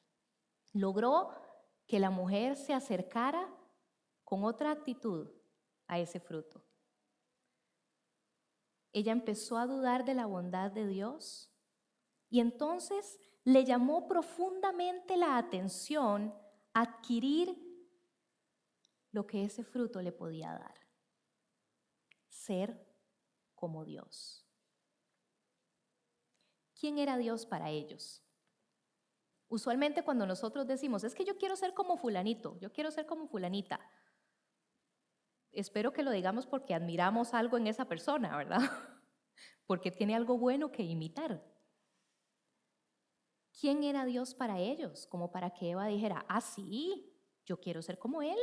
Logró 0.73 1.31
que 1.87 1.99
la 1.99 2.09
mujer 2.09 2.55
se 2.55 2.73
acercara 2.73 3.49
con 4.23 4.43
otra 4.43 4.71
actitud 4.71 5.29
a 5.87 5.99
ese 5.99 6.19
fruto. 6.19 6.63
Ella 8.91 9.11
empezó 9.11 9.57
a 9.57 9.67
dudar 9.67 10.05
de 10.05 10.13
la 10.13 10.25
bondad 10.25 10.71
de 10.71 10.85
Dios 10.85 11.51
y 12.29 12.39
entonces 12.39 13.19
le 13.43 13.63
llamó 13.63 14.07
profundamente 14.07 15.15
la 15.15 15.37
atención 15.37 16.33
adquirir 16.73 17.55
lo 19.11 19.25
que 19.25 19.45
ese 19.45 19.63
fruto 19.63 20.01
le 20.01 20.11
podía 20.11 20.51
dar. 20.51 20.75
Ser 22.27 22.85
como 23.55 23.85
Dios. 23.85 24.45
¿Quién 26.79 26.97
era 26.97 27.17
Dios 27.17 27.45
para 27.45 27.69
ellos? 27.69 28.23
Usualmente 29.49 30.03
cuando 30.03 30.25
nosotros 30.25 30.67
decimos, 30.67 31.03
es 31.03 31.15
que 31.15 31.23
yo 31.23 31.37
quiero 31.37 31.55
ser 31.55 31.73
como 31.73 31.97
fulanito, 31.97 32.59
yo 32.59 32.71
quiero 32.71 32.91
ser 32.91 33.05
como 33.05 33.27
fulanita, 33.27 33.79
espero 35.51 35.93
que 35.93 36.03
lo 36.03 36.11
digamos 36.11 36.45
porque 36.45 36.75
admiramos 36.75 37.33
algo 37.33 37.57
en 37.57 37.67
esa 37.67 37.85
persona, 37.85 38.35
¿verdad? 38.37 38.59
Porque 39.65 39.91
tiene 39.91 40.15
algo 40.15 40.37
bueno 40.37 40.71
que 40.71 40.83
imitar. 40.83 41.43
¿Quién 43.59 43.83
era 43.83 44.05
Dios 44.05 44.35
para 44.35 44.59
ellos? 44.59 45.07
Como 45.07 45.31
para 45.31 45.49
que 45.51 45.71
Eva 45.71 45.87
dijera, 45.87 46.25
ah, 46.29 46.41
sí, 46.41 47.11
yo 47.45 47.59
quiero 47.59 47.81
ser 47.81 47.97
como 47.97 48.21
Él. 48.21 48.37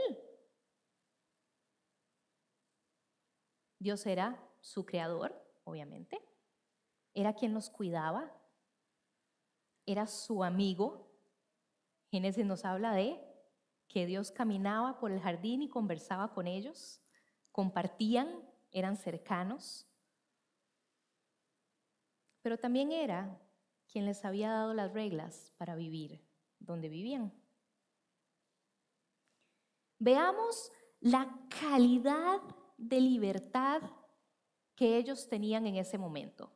Dios 3.79 4.07
era 4.07 4.45
su 4.61 4.85
creador, 4.85 5.33
obviamente. 5.63 6.21
Era 7.13 7.35
quien 7.35 7.55
los 7.55 7.71
cuidaba. 7.71 8.33
Era 9.87 10.09
su 10.09 10.43
amigo. 10.43 11.15
Génesis 12.11 12.45
nos 12.45 12.65
habla 12.65 12.93
de 12.93 13.21
que 13.87 14.07
Dios 14.07 14.33
caminaba 14.33 14.99
por 14.99 15.13
el 15.13 15.21
jardín 15.21 15.63
y 15.63 15.69
conversaba 15.69 16.33
con 16.35 16.49
ellos. 16.49 17.01
Compartían, 17.53 18.43
eran 18.73 18.97
cercanos. 18.97 19.87
Pero 22.43 22.59
también 22.59 22.91
era 22.91 23.41
quien 23.95 24.07
les 24.07 24.25
había 24.25 24.51
dado 24.51 24.75
las 24.75 24.93
reglas 24.93 25.53
para 25.57 25.77
vivir 25.77 26.21
donde 26.59 26.89
vivían. 26.89 27.33
Veamos 30.01 30.73
la 30.99 31.33
calidad 31.61 32.41
de 32.77 33.01
libertad 33.01 33.83
que 34.75 34.97
ellos 34.97 35.29
tenían 35.29 35.69
en 35.69 35.77
ese 35.77 35.97
momento. 35.97 36.51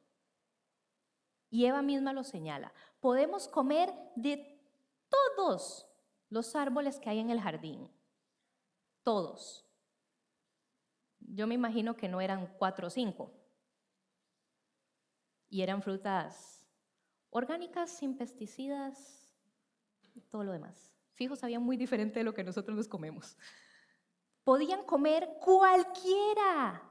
Y 1.48 1.66
Eva 1.66 1.80
misma 1.80 2.12
lo 2.12 2.24
señala. 2.24 2.72
Podemos 2.98 3.46
comer 3.46 3.94
de 4.16 4.60
todos 5.08 5.86
los 6.30 6.56
árboles 6.56 6.98
que 6.98 7.08
hay 7.08 7.20
en 7.20 7.30
el 7.30 7.40
jardín. 7.40 7.88
Todos. 9.04 9.64
Yo 11.20 11.46
me 11.46 11.54
imagino 11.54 11.96
que 11.96 12.08
no 12.08 12.20
eran 12.20 12.52
cuatro 12.58 12.88
o 12.88 12.90
cinco. 12.90 13.30
Y 15.48 15.62
eran 15.62 15.82
frutas 15.82 16.57
orgánicas, 17.30 17.90
sin 17.90 18.16
pesticidas, 18.16 19.34
todo 20.30 20.44
lo 20.44 20.52
demás. 20.52 20.92
Fijos, 21.14 21.40
sabían 21.40 21.62
muy 21.62 21.76
diferente 21.76 22.20
de 22.20 22.24
lo 22.24 22.34
que 22.34 22.44
nosotros 22.44 22.76
nos 22.76 22.88
comemos. 22.88 23.36
Podían 24.44 24.84
comer 24.84 25.28
cualquiera 25.40 26.82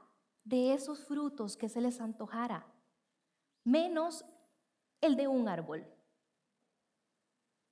de 0.44 0.74
esos 0.74 1.04
frutos 1.04 1.56
que 1.56 1.68
se 1.68 1.80
les 1.80 2.00
antojara, 2.00 2.66
menos 3.64 4.24
el 5.00 5.16
de 5.16 5.28
un 5.28 5.48
árbol. 5.48 5.86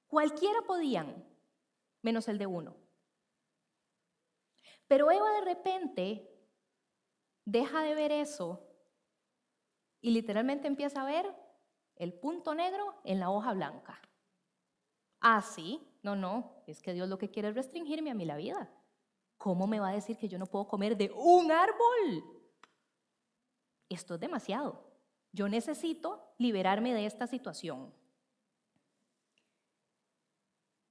Cualquiera 0.07 0.63
podían, 0.63 1.25
menos 2.03 2.29
el 2.29 2.39
de 2.39 2.47
uno. 2.47 2.77
Pero 4.89 5.11
Eva 5.11 5.31
de 5.33 5.41
repente 5.41 6.31
deja 7.45 7.83
de 7.83 7.95
ver 7.95 8.13
eso 8.13 8.67
y 10.01 10.11
literalmente 10.11 10.69
empieza 10.69 11.03
a 11.03 11.07
ver 11.07 11.46
el 11.97 12.13
punto 12.13 12.55
negro 12.55 12.95
en 13.05 13.21
la 13.21 13.31
hoja 13.31 13.53
blanca. 13.53 14.01
Ah, 15.21 15.43
sí, 15.43 15.81
no, 16.03 16.15
no, 16.15 16.63
es 16.67 16.83
que 16.83 16.93
Dios 16.93 17.09
lo 17.09 17.19
que 17.19 17.31
quiere 17.31 17.49
es 17.49 17.55
restringirme 17.55 18.11
a 18.11 18.15
mí 18.15 18.25
la 18.25 18.37
vida. 18.37 18.71
¿Cómo 19.39 19.67
me 19.67 19.81
va 19.81 19.89
a 19.89 19.95
decir 19.95 20.17
que 20.17 20.29
yo 20.29 20.39
no 20.39 20.47
puedo 20.47 20.69
comer 20.69 20.97
de 20.97 21.11
un 21.11 21.51
árbol? 21.51 22.25
Esto 23.89 24.15
es 24.15 24.21
demasiado. 24.21 24.87
Yo 25.33 25.49
necesito 25.49 26.35
liberarme 26.39 26.95
de 26.95 27.07
esta 27.07 27.27
situación. 27.27 27.93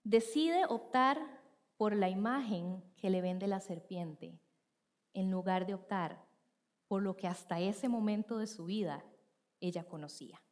Decide 0.03 0.65
optar 0.67 1.19
por 1.77 1.95
la 1.95 2.09
imagen 2.09 2.83
que 2.95 3.09
le 3.09 3.21
vende 3.21 3.47
la 3.47 3.59
serpiente 3.59 4.39
en 5.13 5.31
lugar 5.31 5.65
de 5.65 5.73
optar 5.73 6.23
por 6.87 7.01
lo 7.01 7.17
que 7.17 7.27
hasta 7.27 7.59
ese 7.59 7.89
momento 7.89 8.37
de 8.37 8.47
su 8.47 8.65
vida 8.65 9.03
ella 9.59 9.83
conocía. 9.83 10.44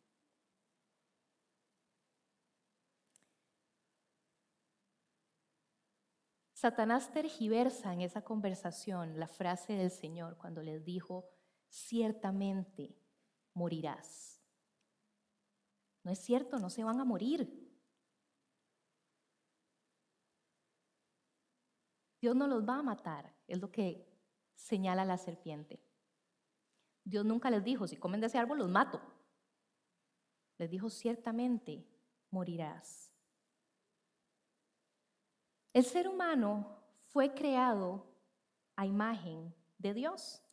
Satanás 6.63 7.11
tergiversa 7.11 7.91
en 7.91 7.99
esa 7.99 8.21
conversación 8.21 9.19
la 9.19 9.27
frase 9.27 9.73
del 9.73 9.91
Señor 9.91 10.37
cuando 10.37 10.63
les 10.63 10.81
dijo, 10.85 11.29
ciertamente 11.67 12.97
morirás. 13.53 14.41
No 16.05 16.11
es 16.13 16.19
cierto, 16.19 16.59
no 16.59 16.69
se 16.69 16.85
van 16.85 17.01
a 17.01 17.03
morir. 17.03 17.69
Dios 22.21 22.33
no 22.33 22.47
los 22.47 22.63
va 22.63 22.77
a 22.77 22.81
matar, 22.81 23.35
es 23.45 23.59
lo 23.59 23.69
que 23.69 24.09
señala 24.55 25.03
la 25.03 25.17
serpiente. 25.17 25.83
Dios 27.03 27.25
nunca 27.25 27.51
les 27.51 27.65
dijo, 27.65 27.87
si 27.87 27.97
comen 27.97 28.21
de 28.21 28.27
ese 28.27 28.37
árbol 28.37 28.59
los 28.59 28.69
mato. 28.69 29.01
Les 30.57 30.69
dijo, 30.69 30.89
ciertamente 30.89 31.85
morirás. 32.29 33.12
El 35.73 35.83
ser 35.83 36.07
humano 36.07 36.83
fue 37.07 37.33
creado 37.33 38.05
a 38.75 38.85
imagen 38.85 39.55
de 39.79 39.95
Dios, 39.95 40.43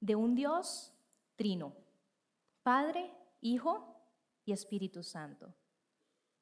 de 0.00 0.16
un 0.16 0.34
Dios 0.34 0.92
trino, 1.36 1.76
Padre, 2.64 3.16
Hijo 3.40 4.02
y 4.44 4.52
Espíritu 4.52 5.04
Santo, 5.04 5.54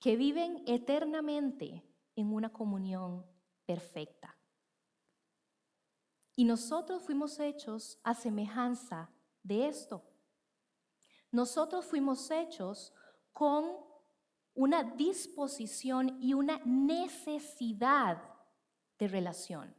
que 0.00 0.16
viven 0.16 0.64
eternamente 0.66 1.85
en 2.16 2.33
una 2.33 2.50
comunión 2.50 3.26
perfecta. 3.66 4.35
Y 6.35 6.44
nosotros 6.44 7.02
fuimos 7.02 7.38
hechos 7.38 7.98
a 8.02 8.14
semejanza 8.14 9.11
de 9.42 9.68
esto. 9.68 10.02
Nosotros 11.31 11.85
fuimos 11.85 12.31
hechos 12.31 12.94
con 13.33 13.88
una 14.59 14.83
disposición 14.83 16.18
y 16.21 16.35
una 16.35 16.59
necesidad 16.64 18.21
de 18.99 19.07
relación, 19.07 19.73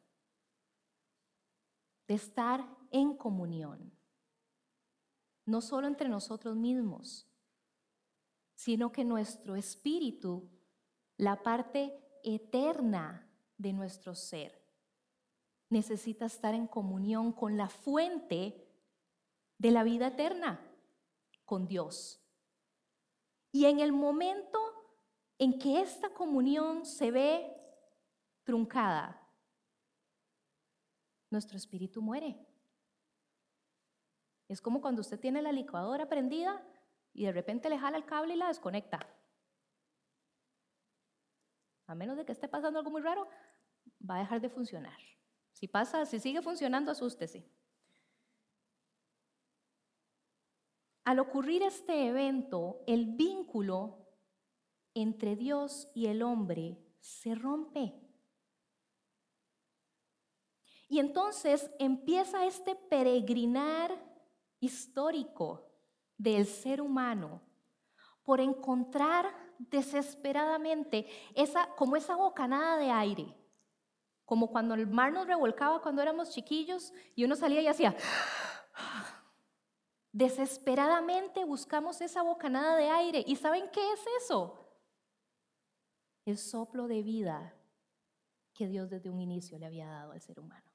de 2.07 2.13
estar 2.13 2.65
en 2.89 3.17
comunión, 3.17 3.91
no 5.45 5.59
solo 5.59 5.85
entre 5.85 6.07
nosotros 6.07 6.55
mismos, 6.55 7.27
sino 8.55 8.93
que 8.93 9.03
nuestro 9.03 9.57
espíritu, 9.57 10.49
la 11.17 11.43
parte 11.43 11.99
eterna 12.23 13.29
de 13.57 13.73
nuestro 13.73 14.15
ser, 14.15 14.65
necesita 15.67 16.25
estar 16.25 16.53
en 16.53 16.67
comunión 16.67 17.33
con 17.33 17.57
la 17.57 17.67
fuente 17.67 18.65
de 19.57 19.71
la 19.71 19.83
vida 19.83 20.07
eterna, 20.07 20.65
con 21.43 21.67
Dios. 21.67 22.21
Y 23.51 23.65
en 23.65 23.79
el 23.79 23.91
momento 23.91 24.59
en 25.37 25.57
que 25.57 25.81
esta 25.81 26.09
comunión 26.09 26.85
se 26.85 27.11
ve 27.11 27.55
truncada, 28.43 29.19
nuestro 31.29 31.57
espíritu 31.57 32.01
muere. 32.01 32.37
Es 34.47 34.61
como 34.61 34.81
cuando 34.81 35.01
usted 35.01 35.19
tiene 35.19 35.41
la 35.41 35.51
licuadora 35.51 36.07
prendida 36.07 36.65
y 37.13 37.25
de 37.25 37.31
repente 37.31 37.69
le 37.69 37.77
jala 37.77 37.97
el 37.97 38.05
cable 38.05 38.33
y 38.33 38.37
la 38.37 38.47
desconecta. 38.47 38.99
a 41.85 41.95
menos 41.95 42.17
de 42.17 42.23
que 42.23 42.31
esté 42.31 42.47
pasando 42.47 42.77
algo 42.77 42.91
muy 42.91 43.01
raro, 43.01 43.27
va 44.07 44.17
a 44.17 44.19
dejar 44.19 44.39
de 44.41 44.49
funcionar. 44.49 44.97
Si 45.53 45.67
pasa, 45.67 46.05
si 46.05 46.19
sigue 46.19 46.41
funcionando, 46.41 46.91
asústese. 46.91 47.49
Al 51.09 51.17
ocurrir 51.17 51.63
este 51.63 52.05
evento, 52.05 52.83
el 52.85 53.07
vínculo 53.07 54.05
entre 54.93 55.35
Dios 55.35 55.89
y 55.95 56.05
el 56.05 56.21
hombre 56.21 56.77
se 56.99 57.33
rompe. 57.33 57.99
Y 60.87 60.99
entonces 60.99 61.71
empieza 61.79 62.45
este 62.45 62.75
peregrinar 62.75 63.91
histórico 64.59 65.71
del 66.15 66.45
ser 66.45 66.79
humano 66.79 67.41
por 68.21 68.39
encontrar 68.39 69.33
desesperadamente 69.57 71.07
esa 71.33 71.73
como 71.75 71.95
esa 71.95 72.17
bocanada 72.17 72.77
de 72.77 72.91
aire, 72.91 73.35
como 74.25 74.51
cuando 74.51 74.75
el 74.75 74.85
mar 74.85 75.11
nos 75.11 75.25
revolcaba 75.25 75.81
cuando 75.81 76.03
éramos 76.03 76.29
chiquillos 76.29 76.93
y 77.15 77.23
uno 77.23 77.35
salía 77.35 77.63
y 77.63 77.67
hacía 77.67 77.95
Desesperadamente 80.11 81.45
buscamos 81.45 82.01
esa 82.01 82.23
bocanada 82.23 82.75
de 82.75 82.89
aire. 82.89 83.23
¿Y 83.27 83.35
saben 83.35 83.69
qué 83.71 83.93
es 83.93 84.01
eso? 84.23 84.67
El 86.25 86.37
soplo 86.37 86.87
de 86.87 87.03
vida 87.03 87.53
que 88.53 88.67
Dios 88.67 88.89
desde 88.89 89.09
un 89.09 89.21
inicio 89.21 89.57
le 89.57 89.65
había 89.65 89.87
dado 89.87 90.11
al 90.11 90.21
ser 90.21 90.39
humano. 90.39 90.69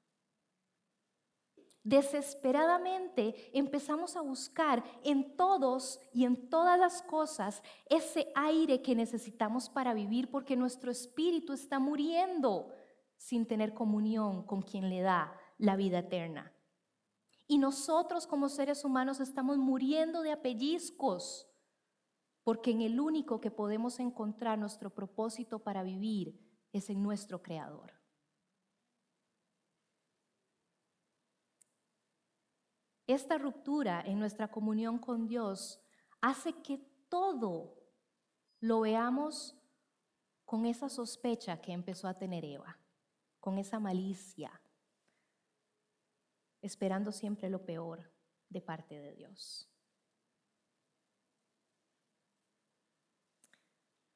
Desesperadamente 1.83 3.51
empezamos 3.55 4.15
a 4.15 4.21
buscar 4.21 4.83
en 5.03 5.37
todos 5.37 5.99
y 6.11 6.25
en 6.25 6.49
todas 6.49 6.79
las 6.79 7.03
cosas 7.03 7.61
ese 7.87 8.31
aire 8.33 8.81
que 8.81 8.95
necesitamos 8.95 9.69
para 9.69 9.93
vivir 9.93 10.31
porque 10.31 10.55
nuestro 10.55 10.89
espíritu 10.89 11.53
está 11.53 11.77
muriendo 11.77 12.73
sin 13.17 13.45
tener 13.45 13.75
comunión 13.75 14.47
con 14.47 14.63
quien 14.63 14.89
le 14.89 15.01
da 15.01 15.37
la 15.59 15.75
vida 15.75 15.99
eterna. 15.99 16.54
Y 17.47 17.57
nosotros 17.57 18.25
como 18.25 18.49
seres 18.49 18.83
humanos 18.83 19.19
estamos 19.19 19.57
muriendo 19.57 20.21
de 20.21 20.31
apellizcos, 20.31 21.47
porque 22.43 22.71
en 22.71 22.81
el 22.81 22.99
único 22.99 23.39
que 23.39 23.51
podemos 23.51 23.99
encontrar 23.99 24.57
nuestro 24.57 24.89
propósito 24.89 25.59
para 25.59 25.83
vivir 25.83 26.39
es 26.71 26.89
en 26.89 27.01
nuestro 27.01 27.41
Creador. 27.41 27.93
Esta 33.07 33.37
ruptura 33.37 34.01
en 34.01 34.17
nuestra 34.17 34.49
comunión 34.49 34.97
con 34.97 35.27
Dios 35.27 35.79
hace 36.21 36.53
que 36.63 36.79
todo 37.07 37.77
lo 38.59 38.81
veamos 38.81 39.55
con 40.43 40.65
esa 40.65 40.89
sospecha 40.89 41.61
que 41.61 41.71
empezó 41.71 42.07
a 42.07 42.17
tener 42.17 42.43
Eva, 42.43 42.79
con 43.39 43.59
esa 43.59 43.79
malicia, 43.79 44.61
esperando 46.65 47.11
siempre 47.11 47.49
lo 47.49 47.63
peor 47.65 48.11
de 48.49 48.61
parte 48.61 48.99
de 48.99 49.13
Dios. 49.13 49.69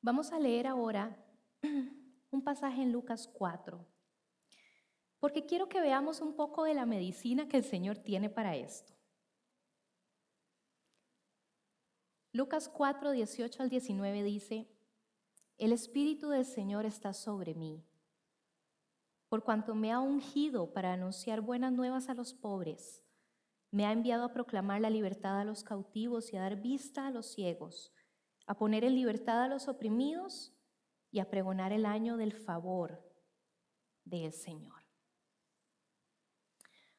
Vamos 0.02 0.32
a 0.32 0.40
leer 0.40 0.68
ahora 0.68 1.18
un 2.32 2.44
pasaje 2.44 2.82
en 2.82 2.92
Lucas 2.92 3.28
4, 3.28 3.86
porque 5.20 5.46
quiero 5.46 5.68
que 5.68 5.82
veamos 5.82 6.22
un 6.22 6.36
poco 6.36 6.64
de 6.64 6.74
la 6.74 6.86
medicina 6.86 7.48
que 7.48 7.58
el 7.58 7.64
Señor 7.64 7.98
tiene 7.98 8.30
para 8.30 8.56
esto. 8.56 8.94
Lucas 12.32 12.70
4, 12.70 13.12
18 13.12 13.64
al 13.64 13.70
19 13.70 14.24
dice, 14.24 14.68
el 15.58 15.74
Espíritu 15.74 16.30
del 16.30 16.46
Señor 16.46 16.86
está 16.86 17.14
sobre 17.14 17.54
mí 17.54 17.89
por 19.30 19.44
cuanto 19.44 19.76
me 19.76 19.92
ha 19.92 20.00
ungido 20.00 20.74
para 20.74 20.92
anunciar 20.92 21.42
buenas 21.42 21.72
nuevas 21.72 22.10
a 22.10 22.16
los 22.16 22.34
pobres. 22.34 23.04
Me 23.72 23.86
ha 23.86 23.92
enviado 23.92 24.26
a 24.26 24.34
proclamar 24.34 24.82
la 24.82 24.90
libertad 24.90 25.40
a 25.40 25.46
los 25.46 25.64
cautivos 25.64 26.34
y 26.34 26.38
a 26.38 26.42
dar 26.42 26.60
vista 26.60 27.06
a 27.06 27.12
los 27.12 27.28
ciegos, 27.28 27.94
a 28.48 28.58
poner 28.58 28.84
en 28.84 28.96
libertad 28.96 29.44
a 29.44 29.48
los 29.48 29.68
oprimidos 29.68 30.56
y 31.12 31.20
a 31.20 31.30
pregonar 31.30 31.72
el 31.72 31.86
año 31.86 32.18
del 32.18 32.34
favor 32.34 33.08
del 34.04 34.34
Señor. 34.34 34.84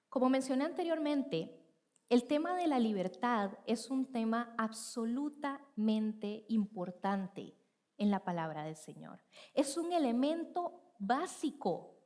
Como 0.09 0.29
mencioné 0.29 0.65
anteriormente, 0.65 1.57
el 2.09 2.27
tema 2.27 2.55
de 2.57 2.69
la 2.69 2.79
libertad 2.79 3.59
es 3.67 3.91
un 3.91 4.11
tema 4.11 4.55
absolutamente 4.57 6.45
importante 6.49 7.57
en 7.97 8.11
la 8.11 8.25
palabra 8.25 8.65
del 8.65 8.77
Señor. 8.77 9.23
Es 9.55 9.77
un 9.77 9.93
elemento 9.93 10.95
básico 10.99 12.00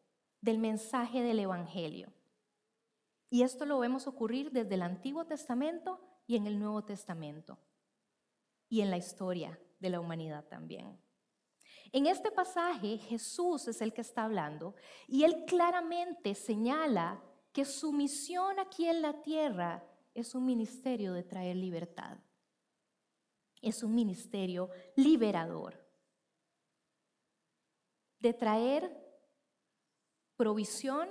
del 0.45 0.59
mensaje 0.59 1.23
del 1.23 1.39
Evangelio. 1.39 2.13
Y 3.31 3.43
esto 3.43 3.65
lo 3.65 3.79
vemos 3.79 4.07
ocurrir 4.07 4.53
desde 4.53 4.75
el 4.75 4.83
Antiguo 4.83 5.25
Testamento 5.25 5.99
y 6.27 6.37
en 6.37 6.47
el 6.47 6.59
Nuevo 6.59 6.85
Testamento. 6.85 7.59
Y 8.69 8.83
en 8.83 8.91
la 8.91 8.99
historia 8.99 9.59
de 9.81 9.89
la 9.89 10.01
humanidad 10.01 10.45
también. 10.45 11.01
En 11.93 12.07
este 12.07 12.31
pasaje 12.31 12.99
Jesús 12.99 13.69
es 13.69 13.81
el 13.81 13.95
que 13.95 14.03
está 14.03 14.25
hablando 14.25 14.75
y 15.09 15.25
él 15.25 15.47
claramente 15.47 16.35
señala 16.35 17.23
que 17.53 17.65
su 17.65 17.93
misión 17.93 18.59
aquí 18.59 18.87
en 18.87 19.01
la 19.01 19.23
tierra 19.23 19.83
es 20.13 20.35
un 20.35 20.45
ministerio 20.45 21.15
de 21.15 21.23
traer 21.23 21.57
libertad. 21.57 22.19
Es 23.63 23.83
un 23.83 23.95
ministerio 23.95 24.69
liberador. 24.95 25.83
De 28.19 28.35
traer 28.35 29.04
provisión 30.37 31.09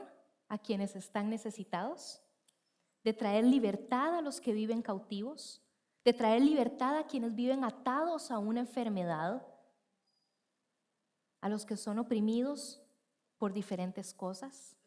a 0.48 0.58
quienes 0.58 0.96
están 0.96 1.30
necesitados, 1.30 2.22
de 3.04 3.14
traer 3.14 3.46
libertad 3.46 4.16
a 4.16 4.22
los 4.22 4.40
que 4.40 4.54
viven 4.54 4.82
cautivos, 4.82 5.62
de 6.04 6.14
traer 6.14 6.42
libertad 6.42 6.98
a 6.98 7.08
quienes 7.08 7.36
viven 7.36 7.64
atados 7.64 8.32
a 8.32 8.40
una 8.40 8.62
enfermedad, 8.62 9.46
a 11.42 11.50
los 11.50 11.66
que 11.66 11.78
son 11.78 12.00
oprimidos 12.00 12.82
por 13.38 13.52
diferentes 13.52 14.14
cosas, 14.14 14.78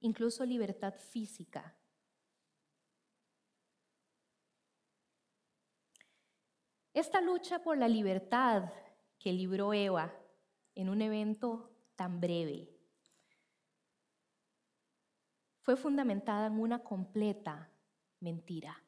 incluso 0.00 0.44
libertad 0.44 0.94
física. 0.94 1.76
Esta 6.92 7.20
lucha 7.20 7.62
por 7.62 7.78
la 7.78 7.86
libertad 7.86 8.72
que 9.18 9.32
libró 9.32 9.72
Eva 9.72 10.12
en 10.74 10.88
un 10.88 11.02
evento 11.02 11.70
tan 11.94 12.20
breve, 12.20 12.79
fue 15.62 15.76
fundamentada 15.76 16.46
en 16.46 16.58
una 16.58 16.82
completa 16.82 17.70
mentira. 18.20 18.82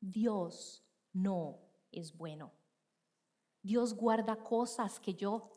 Dios 0.00 0.84
no 1.12 1.58
es 1.90 2.16
bueno. 2.16 2.52
Dios 3.62 3.94
guarda 3.94 4.36
cosas 4.36 5.00
que 5.00 5.14
yo 5.14 5.50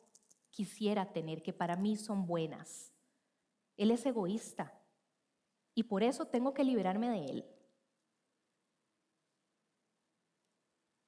quisiera 0.49 1.11
tener, 1.11 1.43
que 1.43 1.53
para 1.53 1.75
mí 1.75 1.97
son 1.97 2.25
buenas. 2.25 2.93
Él 3.75 3.91
es 3.91 4.05
egoísta 4.05 4.73
y 5.75 5.83
por 5.83 6.01
eso 6.01 6.25
tengo 6.25 6.53
que 6.53 6.63
liberarme 6.63 7.09
de 7.09 7.25
Él. 7.25 7.45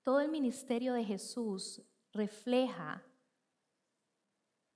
Todo 0.03 0.19
el 0.19 0.29
ministerio 0.29 0.93
de 0.93 1.03
Jesús 1.03 1.81
refleja 2.11 3.03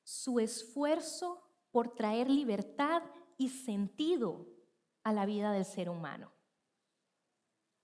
su 0.04 0.40
esfuerzo 0.40 1.44
por 1.72 1.94
traer 1.94 2.30
libertad 2.30 3.04
y 3.38 3.50
sentido 3.50 4.48
a 5.04 5.14
la 5.14 5.26
vida 5.26 5.52
del 5.52 5.66
ser 5.66 5.90
humano. 5.90 6.32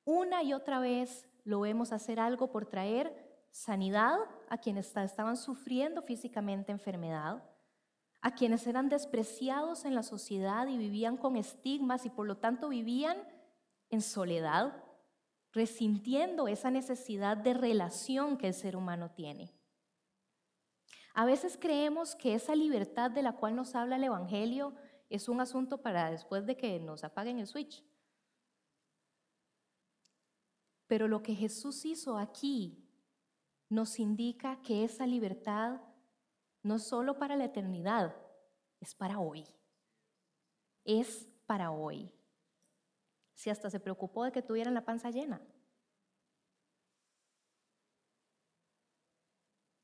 Una 0.06 0.44
y 0.44 0.54
otra 0.54 0.80
vez 0.80 1.28
lo 1.44 1.62
vemos 1.62 1.92
hacer 1.92 2.20
algo 2.20 2.52
por 2.52 2.66
traer 2.66 3.30
sanidad 3.52 4.18
a 4.50 4.58
quienes 4.58 4.96
estaban 4.96 5.38
sufriendo 5.38 6.02
físicamente 6.02 6.72
enfermedad, 6.72 7.44
a 8.22 8.34
quienes 8.34 8.68
eran 8.68 8.90
despreciados 8.90 9.86
en 9.86 9.96
la 9.96 10.04
sociedad 10.04 10.68
y 10.68 10.78
vivían 10.78 11.18
con 11.18 11.36
estigmas 11.36 12.06
y 12.06 12.10
por 12.10 12.28
lo 12.28 12.38
tanto 12.38 12.70
vivían 12.70 13.18
en 13.90 14.02
soledad, 14.02 14.84
resintiendo 15.52 16.48
esa 16.48 16.70
necesidad 16.70 17.38
de 17.38 17.54
relación 17.54 18.38
que 18.38 18.48
el 18.48 18.54
ser 18.54 18.76
humano 18.76 19.12
tiene. 19.12 19.54
A 21.14 21.26
veces 21.26 21.58
creemos 21.60 22.16
que 22.16 22.36
esa 22.36 22.56
libertad 22.56 23.12
de 23.12 23.24
la 23.24 23.34
cual 23.34 23.56
nos 23.56 23.76
habla 23.76 23.96
el 23.96 24.04
Evangelio 24.04 24.74
es 25.10 25.28
un 25.28 25.41
asunto 25.41 25.82
para 25.82 26.12
después 26.12 26.45
de 26.45 26.56
que 26.56 26.80
nos 26.80 27.04
apaguen 27.04 27.39
el 27.39 27.48
switch. 27.48 27.84
Pero 30.88 31.08
lo 31.08 31.22
que 31.22 31.36
Jesús 31.36 31.86
hizo 31.86 32.17
aquí 32.17 32.88
nos 33.69 34.00
indica 34.00 34.62
que 34.62 34.84
esa 34.84 35.06
libertad 35.06 35.82
no 36.63 36.76
es 36.76 36.84
solo 36.84 37.17
para 37.17 37.36
la 37.36 37.45
eternidad, 37.45 38.15
es 38.80 38.95
para 38.95 39.19
hoy. 39.19 39.45
Es 40.84 41.28
para 41.45 41.72
hoy. 41.72 42.12
Si 43.34 43.50
hasta 43.50 43.69
se 43.69 43.80
preocupó 43.80 44.24
de 44.24 44.32
que 44.32 44.41
tuvieran 44.41 44.74
la 44.74 44.86
panza 44.86 45.12
llena. 45.12 45.41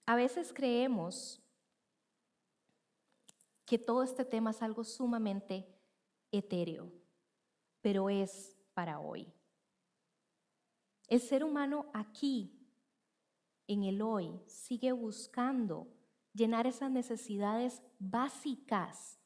A 0.08 0.16
veces 0.16 0.54
creemos 0.54 1.45
que 3.66 3.80
todo 3.80 4.04
este 4.04 4.26
tema 4.26 4.52
es 4.52 4.62
algo 4.62 4.84
sumamente 4.84 5.68
etéreo, 6.32 6.92
pero 7.82 8.10
es 8.10 8.56
para 8.74 9.00
hoy. 9.00 9.34
El 11.08 11.20
ser 11.20 11.44
humano 11.44 11.90
aquí, 11.94 12.52
en 13.68 13.84
el 13.84 14.02
hoy, 14.02 14.40
sigue 14.48 14.92
buscando 14.92 15.88
llenar 16.34 16.68
esas 16.68 16.92
necesidades 16.92 17.82
básicas 18.00 19.20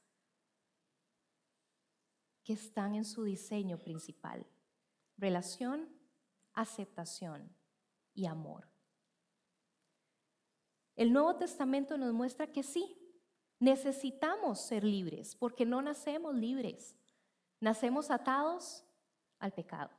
que 2.43 2.53
están 2.53 2.95
en 2.95 3.05
su 3.05 3.23
diseño 3.23 3.77
principal. 3.77 4.45
Relación, 5.17 5.89
aceptación 6.53 7.55
y 8.13 8.25
amor. 8.25 8.67
El 10.95 11.13
Nuevo 11.13 11.35
Testamento 11.37 11.97
nos 11.97 12.13
muestra 12.13 12.51
que 12.51 12.63
sí, 12.63 12.98
necesitamos 13.59 14.59
ser 14.59 14.83
libres, 14.83 15.35
porque 15.35 15.65
no 15.65 15.81
nacemos 15.81 16.33
libres. 16.35 16.95
Nacemos 17.59 18.09
atados 18.09 18.85
al 19.39 19.51
pecado. 19.51 19.91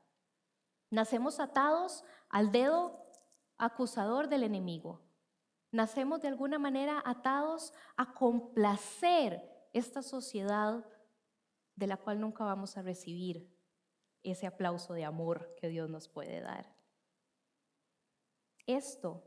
Nacemos 0.91 1.39
atados 1.39 2.05
al 2.31 2.51
dedo 2.51 3.07
acusador 3.59 4.29
del 4.29 4.43
enemigo. 4.43 5.01
Nacemos 5.71 6.21
de 6.21 6.29
alguna 6.29 6.59
manera 6.59 7.03
atados 7.05 7.73
a 7.97 8.13
complacer 8.15 9.41
esta 9.73 10.03
sociedad 10.03 10.85
de 11.77 11.87
la 11.87 11.97
cual 11.97 12.21
nunca 12.21 12.45
vamos 12.45 12.77
a 12.77 12.83
recibir 12.83 13.49
ese 14.23 14.47
aplauso 14.47 14.95
de 14.95 15.05
amor 15.05 15.55
que 15.57 15.69
Dios 15.69 15.89
nos 15.89 16.09
puede 16.09 16.41
dar. 16.41 16.75
Esto, 18.67 19.23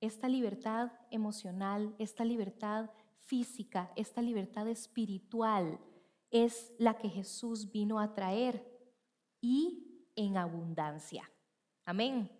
esta 0.00 0.28
libertad 0.28 0.92
emocional, 1.10 1.94
esta 1.98 2.24
libertad 2.24 2.90
física, 3.18 3.92
esta 3.96 4.22
libertad 4.22 4.68
espiritual, 4.68 5.80
es 6.30 6.72
la 6.78 6.98
que 6.98 7.08
Jesús 7.08 7.70
vino 7.70 7.98
a 8.00 8.14
traer 8.14 8.64
y 9.40 10.10
en 10.16 10.36
abundancia. 10.36 11.30
Amén. 11.84 12.30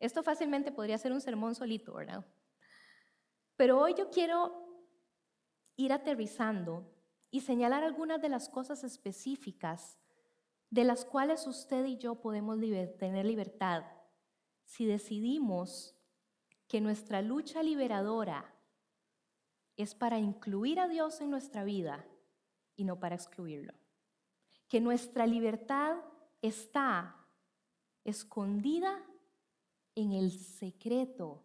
Esto 0.00 0.22
fácilmente 0.22 0.72
podría 0.72 0.98
ser 0.98 1.12
un 1.12 1.20
sermón 1.20 1.54
solito, 1.54 1.94
¿verdad? 1.94 2.24
Pero 3.56 3.80
hoy 3.80 3.94
yo 3.96 4.10
quiero 4.10 4.68
ir 5.76 5.92
aterrizando 5.92 6.90
y 7.30 7.40
señalar 7.40 7.84
algunas 7.84 8.22
de 8.22 8.28
las 8.28 8.48
cosas 8.48 8.84
específicas 8.84 9.98
de 10.70 10.84
las 10.84 11.04
cuales 11.04 11.46
usted 11.46 11.84
y 11.84 11.96
yo 11.96 12.20
podemos 12.20 12.58
tener 12.98 13.26
libertad 13.26 13.84
si 14.64 14.86
decidimos 14.86 15.97
que 16.68 16.80
nuestra 16.80 17.22
lucha 17.22 17.62
liberadora 17.62 18.54
es 19.76 19.94
para 19.94 20.18
incluir 20.18 20.78
a 20.78 20.88
Dios 20.88 21.20
en 21.20 21.30
nuestra 21.30 21.64
vida 21.64 22.04
y 22.76 22.84
no 22.84 23.00
para 23.00 23.14
excluirlo. 23.14 23.72
Que 24.68 24.80
nuestra 24.80 25.26
libertad 25.26 25.96
está 26.42 27.16
escondida 28.04 29.02
en 29.94 30.12
el 30.12 30.30
secreto 30.30 31.42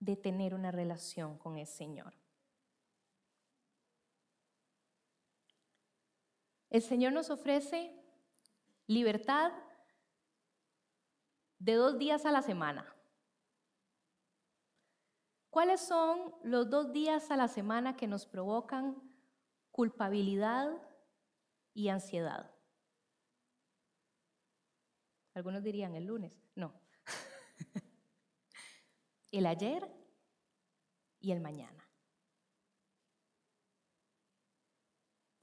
de 0.00 0.16
tener 0.16 0.54
una 0.54 0.72
relación 0.72 1.38
con 1.38 1.56
el 1.56 1.66
Señor. 1.66 2.14
El 6.70 6.82
Señor 6.82 7.12
nos 7.12 7.30
ofrece 7.30 7.94
libertad 8.86 9.52
de 11.58 11.74
dos 11.74 11.98
días 11.98 12.24
a 12.26 12.32
la 12.32 12.42
semana. 12.42 12.99
¿Cuáles 15.60 15.82
son 15.82 16.34
los 16.42 16.70
dos 16.70 16.90
días 16.90 17.30
a 17.30 17.36
la 17.36 17.46
semana 17.46 17.94
que 17.94 18.06
nos 18.06 18.24
provocan 18.24 18.96
culpabilidad 19.70 20.72
y 21.74 21.90
ansiedad? 21.90 22.50
Algunos 25.34 25.62
dirían 25.62 25.94
el 25.94 26.06
lunes. 26.06 26.32
No. 26.54 26.80
el 29.32 29.44
ayer 29.44 29.86
y 31.18 31.30
el 31.30 31.42
mañana. 31.42 31.86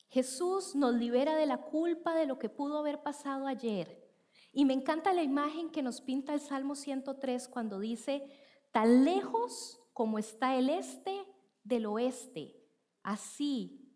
Jesús 0.09 0.73
nos 0.73 0.95
libera 0.95 1.35
de 1.35 1.45
la 1.45 1.61
culpa 1.61 2.15
de 2.15 2.25
lo 2.25 2.39
que 2.39 2.49
pudo 2.49 2.79
haber 2.79 3.03
pasado 3.03 3.45
ayer. 3.45 4.03
Y 4.51 4.65
me 4.65 4.73
encanta 4.73 5.13
la 5.13 5.21
imagen 5.21 5.69
que 5.69 5.83
nos 5.83 6.01
pinta 6.01 6.33
el 6.33 6.39
Salmo 6.39 6.73
103 6.73 7.47
cuando 7.49 7.77
dice, 7.77 8.27
tan 8.71 9.05
lejos 9.05 9.79
como 9.97 10.19
está 10.19 10.55
el 10.55 10.69
este 10.69 11.25
del 11.63 11.87
oeste, 11.87 12.55
así 13.01 13.91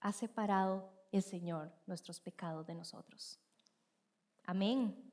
ha 0.00 0.12
separado 0.12 0.92
el 1.10 1.22
Señor 1.22 1.72
nuestros 1.86 2.20
pecados 2.20 2.66
de 2.66 2.74
nosotros. 2.74 3.40
Amén. 4.44 5.10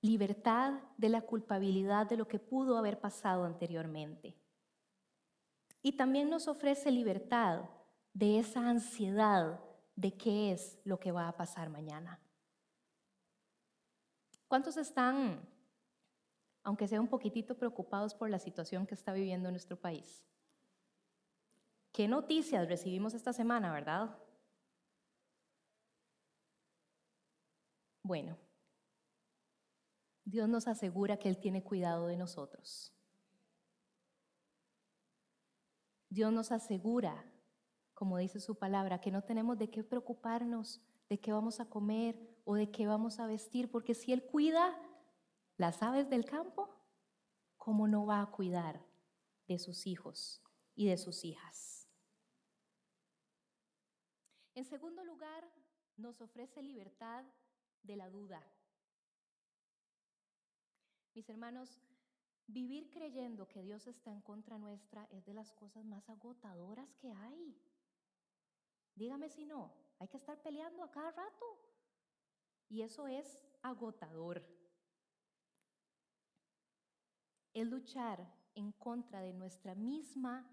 Libertad 0.00 0.80
de 0.96 1.10
la 1.10 1.20
culpabilidad 1.20 2.06
de 2.06 2.16
lo 2.16 2.26
que 2.26 2.38
pudo 2.38 2.78
haber 2.78 2.98
pasado 2.98 3.44
anteriormente. 3.44 4.34
Y 5.82 5.92
también 5.92 6.30
nos 6.30 6.48
ofrece 6.48 6.90
libertad 6.90 7.68
de 8.14 8.38
esa 8.38 8.66
ansiedad 8.66 9.60
de 9.94 10.16
qué 10.16 10.52
es 10.52 10.78
lo 10.84 10.98
que 10.98 11.12
va 11.12 11.28
a 11.28 11.36
pasar 11.36 11.68
mañana. 11.68 12.18
¿Cuántos 14.46 14.78
están, 14.78 15.46
aunque 16.68 16.86
sea 16.86 17.00
un 17.00 17.08
poquitito 17.08 17.56
preocupados 17.56 18.14
por 18.14 18.28
la 18.28 18.38
situación 18.38 18.86
que 18.86 18.94
está 18.94 19.14
viviendo 19.14 19.50
nuestro 19.50 19.80
país? 19.80 20.22
¿Qué 21.92 22.06
noticias 22.06 22.68
recibimos 22.68 23.14
esta 23.14 23.32
semana, 23.32 23.72
verdad? 23.72 24.18
Bueno, 28.02 28.36
Dios 30.26 30.46
nos 30.46 30.68
asegura 30.68 31.16
que 31.16 31.30
Él 31.30 31.38
tiene 31.38 31.64
cuidado 31.64 32.06
de 32.06 32.18
nosotros. 32.18 32.92
Dios 36.10 36.30
nos 36.30 36.52
asegura, 36.52 37.24
como 37.94 38.18
dice 38.18 38.40
su 38.40 38.58
palabra, 38.58 39.00
que 39.00 39.10
no 39.10 39.24
tenemos 39.24 39.56
de 39.56 39.70
qué 39.70 39.82
preocuparnos, 39.82 40.82
de 41.08 41.18
qué 41.18 41.32
vamos 41.32 41.60
a 41.60 41.70
comer 41.70 42.20
o 42.44 42.56
de 42.56 42.70
qué 42.70 42.86
vamos 42.86 43.20
a 43.20 43.26
vestir, 43.26 43.70
porque 43.70 43.94
si 43.94 44.12
Él 44.12 44.22
cuida 44.22 44.78
las 45.58 45.82
aves 45.82 46.08
del 46.08 46.24
campo, 46.24 46.74
¿cómo 47.58 47.86
no 47.86 48.06
va 48.06 48.22
a 48.22 48.30
cuidar 48.30 48.82
de 49.46 49.58
sus 49.58 49.86
hijos 49.86 50.42
y 50.74 50.86
de 50.86 50.96
sus 50.96 51.24
hijas? 51.24 51.86
En 54.54 54.64
segundo 54.64 55.04
lugar, 55.04 55.44
nos 55.98 56.20
ofrece 56.22 56.62
libertad 56.62 57.24
de 57.82 57.96
la 57.96 58.08
duda. 58.08 58.42
Mis 61.12 61.28
hermanos, 61.28 61.82
Vivir 62.50 62.88
creyendo 62.88 63.46
que 63.46 63.62
Dios 63.62 63.86
está 63.86 64.10
en 64.10 64.22
contra 64.22 64.56
nuestra 64.56 65.04
es 65.10 65.26
de 65.26 65.34
las 65.34 65.52
cosas 65.52 65.84
más 65.84 66.08
agotadoras 66.08 66.96
que 66.96 67.12
hay. 67.12 67.60
Dígame 68.94 69.28
si 69.28 69.44
no, 69.44 69.74
hay 69.98 70.08
que 70.08 70.16
estar 70.16 70.40
peleando 70.40 70.82
a 70.82 70.90
cada 70.90 71.10
rato. 71.10 71.44
Y 72.70 72.80
eso 72.80 73.06
es 73.06 73.38
agotador. 73.60 74.42
Es 77.60 77.66
luchar 77.66 78.24
en 78.54 78.70
contra 78.70 79.20
de 79.20 79.32
nuestra 79.32 79.74
misma 79.74 80.48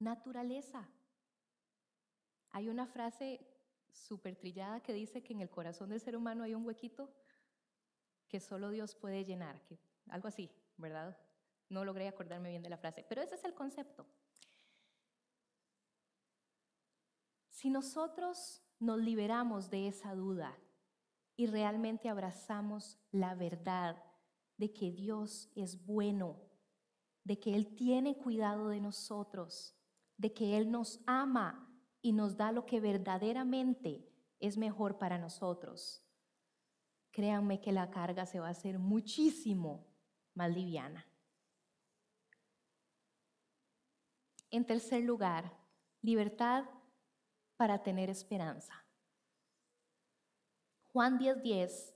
naturaleza. 0.00 0.88
Hay 2.50 2.68
una 2.68 2.86
frase 2.86 3.46
súper 3.92 4.34
trillada 4.34 4.82
que 4.82 4.92
dice 4.92 5.22
que 5.22 5.32
en 5.32 5.42
el 5.42 5.48
corazón 5.48 5.90
del 5.90 6.00
ser 6.00 6.16
humano 6.16 6.42
hay 6.42 6.54
un 6.54 6.66
huequito 6.66 7.14
que 8.28 8.40
solo 8.40 8.70
Dios 8.70 8.96
puede 8.96 9.24
llenar, 9.24 9.62
algo 10.08 10.26
así. 10.26 10.50
¿verdad? 10.76 11.16
No 11.68 11.84
logré 11.84 12.08
acordarme 12.08 12.50
bien 12.50 12.62
de 12.62 12.70
la 12.70 12.78
frase, 12.78 13.04
pero 13.08 13.22
ese 13.22 13.36
es 13.36 13.44
el 13.44 13.54
concepto. 13.54 14.06
Si 17.48 17.70
nosotros 17.70 18.60
nos 18.80 18.98
liberamos 18.98 19.70
de 19.70 19.86
esa 19.86 20.16
duda 20.16 20.58
y 21.36 21.46
realmente 21.46 22.08
abrazamos 22.08 22.98
la 23.12 23.36
verdad 23.36 24.02
de 24.56 24.72
que 24.72 24.90
Dios 24.90 25.50
es 25.54 25.84
bueno, 25.84 26.40
de 27.24 27.38
que 27.38 27.54
Él 27.54 27.74
tiene 27.74 28.16
cuidado 28.16 28.68
de 28.68 28.80
nosotros, 28.80 29.76
de 30.16 30.32
que 30.32 30.56
Él 30.56 30.70
nos 30.70 31.00
ama 31.06 31.68
y 32.00 32.12
nos 32.12 32.36
da 32.36 32.52
lo 32.52 32.66
que 32.66 32.80
verdaderamente 32.80 34.08
es 34.38 34.56
mejor 34.56 34.98
para 34.98 35.18
nosotros, 35.18 36.02
créanme 37.10 37.60
que 37.60 37.72
la 37.72 37.90
carga 37.90 38.26
se 38.26 38.40
va 38.40 38.48
a 38.48 38.50
hacer 38.50 38.78
muchísimo 38.78 39.86
más 40.34 40.54
liviana. 40.54 41.06
En 44.50 44.64
tercer 44.64 45.02
lugar, 45.02 45.52
libertad 46.02 46.64
para 47.56 47.82
tener 47.82 48.10
esperanza. 48.10 48.74
Juan 50.92 51.18
10:10 51.18 51.42
10 51.42 51.95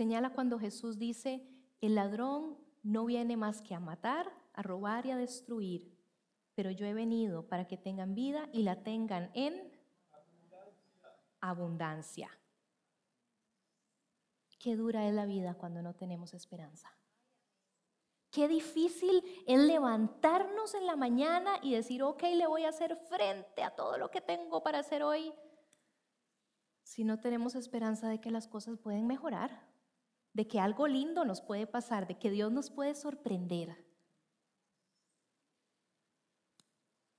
señala 0.00 0.30
cuando 0.30 0.58
Jesús 0.58 0.98
dice, 0.98 1.46
el 1.82 1.94
ladrón 1.94 2.56
no 2.82 3.04
viene 3.04 3.36
más 3.36 3.60
que 3.60 3.74
a 3.74 3.80
matar, 3.80 4.32
a 4.54 4.62
robar 4.62 5.04
y 5.04 5.10
a 5.10 5.16
destruir, 5.18 5.94
pero 6.54 6.70
yo 6.70 6.86
he 6.86 6.94
venido 6.94 7.46
para 7.48 7.66
que 7.66 7.76
tengan 7.76 8.14
vida 8.14 8.48
y 8.50 8.62
la 8.62 8.82
tengan 8.82 9.30
en 9.34 9.70
abundancia. 11.42 12.30
Qué 14.58 14.74
dura 14.74 15.06
es 15.06 15.12
la 15.12 15.26
vida 15.26 15.52
cuando 15.52 15.82
no 15.82 15.92
tenemos 15.94 16.32
esperanza. 16.32 16.90
Qué 18.30 18.48
difícil 18.48 19.22
es 19.46 19.60
levantarnos 19.60 20.72
en 20.72 20.86
la 20.86 20.96
mañana 20.96 21.58
y 21.60 21.74
decir, 21.74 22.02
ok, 22.02 22.22
le 22.22 22.46
voy 22.46 22.64
a 22.64 22.70
hacer 22.70 22.96
frente 22.96 23.62
a 23.62 23.76
todo 23.76 23.98
lo 23.98 24.10
que 24.10 24.22
tengo 24.22 24.62
para 24.62 24.78
hacer 24.78 25.02
hoy, 25.02 25.30
si 26.84 27.04
no 27.04 27.20
tenemos 27.20 27.54
esperanza 27.54 28.08
de 28.08 28.18
que 28.18 28.30
las 28.30 28.48
cosas 28.48 28.78
pueden 28.78 29.06
mejorar, 29.06 29.69
de 30.32 30.46
que 30.46 30.60
algo 30.60 30.86
lindo 30.86 31.24
nos 31.24 31.40
puede 31.40 31.66
pasar, 31.66 32.06
de 32.06 32.18
que 32.18 32.30
Dios 32.30 32.52
nos 32.52 32.70
puede 32.70 32.94
sorprender. 32.94 33.84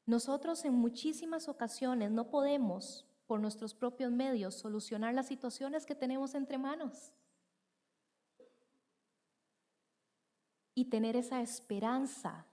Nosotros 0.06 0.66
en 0.66 0.74
muchísimas 0.74 1.48
ocasiones 1.48 2.12
no 2.12 2.30
podemos, 2.30 3.06
por 3.28 3.40
nuestros 3.40 3.74
propios 3.74 4.12
medios, 4.12 4.56
solucionar 4.56 5.14
las 5.14 5.28
situaciones 5.28 5.86
que 5.86 5.96
tenemos 5.96 6.36
entre 6.36 6.58
manos. 6.58 7.14
y 10.74 10.86
tener 10.86 11.16
esa 11.16 11.42
esperanza 11.42 12.48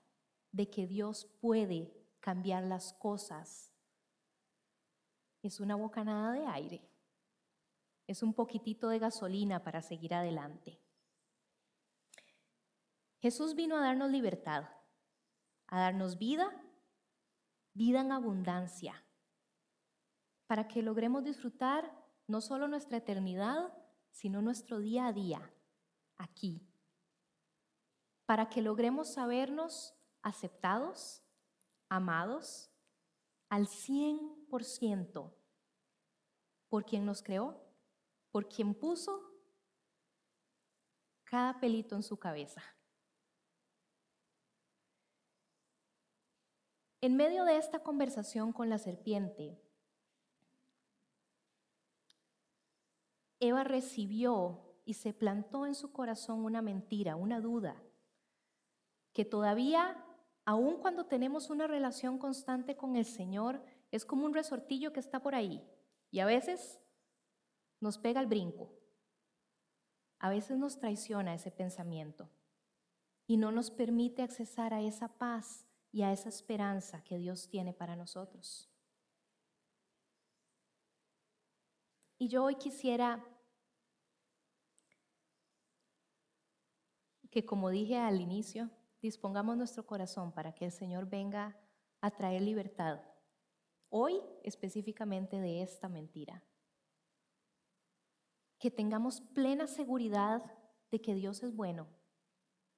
de 0.52 0.68
que 0.68 0.86
Dios 0.86 1.26
puede 1.40 1.94
cambiar 2.20 2.64
las 2.64 2.92
cosas 2.94 3.72
es 5.42 5.60
una 5.60 5.76
bocanada 5.76 6.32
de 6.32 6.46
aire, 6.46 6.82
es 8.08 8.22
un 8.22 8.32
poquitito 8.32 8.88
de 8.88 8.98
gasolina 8.98 9.62
para 9.62 9.82
seguir 9.82 10.14
adelante. 10.14 10.80
Jesús 13.20 13.54
vino 13.54 13.76
a 13.76 13.80
darnos 13.80 14.10
libertad, 14.10 14.64
a 15.66 15.78
darnos 15.78 16.18
vida, 16.18 16.50
vida 17.74 18.00
en 18.00 18.10
abundancia, 18.10 19.04
para 20.46 20.66
que 20.66 20.82
logremos 20.82 21.22
disfrutar 21.22 21.92
no 22.26 22.40
solo 22.40 22.66
nuestra 22.66 22.96
eternidad, 22.96 23.72
sino 24.10 24.40
nuestro 24.40 24.78
día 24.78 25.06
a 25.06 25.12
día, 25.12 25.52
aquí, 26.16 26.66
para 28.24 28.48
que 28.48 28.62
logremos 28.62 29.12
sabernos 29.12 29.94
aceptados, 30.22 31.22
amados 31.90 32.70
al 33.50 33.66
100% 33.66 35.34
por 36.68 36.84
quien 36.84 37.04
nos 37.04 37.22
creó, 37.22 37.67
por 38.38 38.48
quien 38.48 38.72
puso 38.72 39.20
cada 41.24 41.58
pelito 41.58 41.96
en 41.96 42.04
su 42.04 42.20
cabeza. 42.20 42.62
En 47.00 47.16
medio 47.16 47.44
de 47.44 47.56
esta 47.56 47.82
conversación 47.82 48.52
con 48.52 48.70
la 48.70 48.78
serpiente, 48.78 49.60
Eva 53.40 53.64
recibió 53.64 54.62
y 54.84 54.94
se 54.94 55.12
plantó 55.12 55.66
en 55.66 55.74
su 55.74 55.90
corazón 55.90 56.44
una 56.44 56.62
mentira, 56.62 57.16
una 57.16 57.40
duda 57.40 57.82
que 59.12 59.24
todavía, 59.24 60.06
aun 60.44 60.76
cuando 60.76 61.06
tenemos 61.06 61.50
una 61.50 61.66
relación 61.66 62.20
constante 62.20 62.76
con 62.76 62.94
el 62.94 63.04
Señor, 63.04 63.64
es 63.90 64.04
como 64.04 64.26
un 64.26 64.32
resortillo 64.32 64.92
que 64.92 65.00
está 65.00 65.20
por 65.20 65.34
ahí 65.34 65.68
y 66.12 66.20
a 66.20 66.26
veces 66.26 66.78
nos 67.80 67.98
pega 67.98 68.20
el 68.20 68.26
brinco. 68.26 68.72
A 70.18 70.30
veces 70.30 70.58
nos 70.58 70.78
traiciona 70.78 71.34
ese 71.34 71.50
pensamiento 71.50 72.28
y 73.26 73.36
no 73.36 73.52
nos 73.52 73.70
permite 73.70 74.22
accesar 74.22 74.74
a 74.74 74.80
esa 74.80 75.16
paz 75.18 75.66
y 75.92 76.02
a 76.02 76.12
esa 76.12 76.28
esperanza 76.28 77.02
que 77.04 77.18
Dios 77.18 77.48
tiene 77.48 77.72
para 77.72 77.94
nosotros. 77.94 78.68
Y 82.18 82.28
yo 82.28 82.44
hoy 82.44 82.56
quisiera 82.56 83.24
que, 87.30 87.46
como 87.46 87.70
dije 87.70 87.96
al 87.96 88.20
inicio, 88.20 88.70
dispongamos 89.00 89.56
nuestro 89.56 89.86
corazón 89.86 90.32
para 90.32 90.52
que 90.52 90.64
el 90.64 90.72
Señor 90.72 91.08
venga 91.08 91.56
a 92.00 92.10
traer 92.10 92.42
libertad. 92.42 93.00
Hoy 93.88 94.20
específicamente 94.42 95.40
de 95.40 95.62
esta 95.62 95.88
mentira. 95.88 96.42
Que 98.58 98.70
tengamos 98.70 99.20
plena 99.20 99.66
seguridad 99.66 100.42
de 100.90 101.00
que 101.00 101.14
Dios 101.14 101.42
es 101.42 101.54
bueno, 101.54 101.88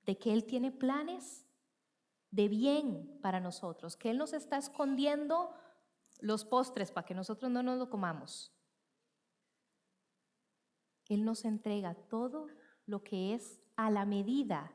de 0.05 0.19
que 0.19 0.33
Él 0.33 0.45
tiene 0.45 0.71
planes 0.71 1.47
de 2.31 2.49
bien 2.49 3.19
para 3.23 3.41
nosotros, 3.41 3.97
que 3.97 4.11
Él 4.11 4.19
nos 4.19 4.33
está 4.33 4.57
escondiendo 4.57 5.53
los 6.21 6.45
postres 6.45 6.93
para 6.93 7.07
que 7.07 7.15
nosotros 7.15 7.51
no 7.51 7.63
nos 7.63 7.79
lo 7.79 7.91
comamos. 7.91 8.53
Él 11.09 11.25
nos 11.25 11.45
entrega 11.45 11.95
todo 11.95 12.47
lo 12.87 13.03
que 13.03 13.35
es 13.35 13.61
a 13.77 13.91
la 13.91 14.05
medida 14.05 14.73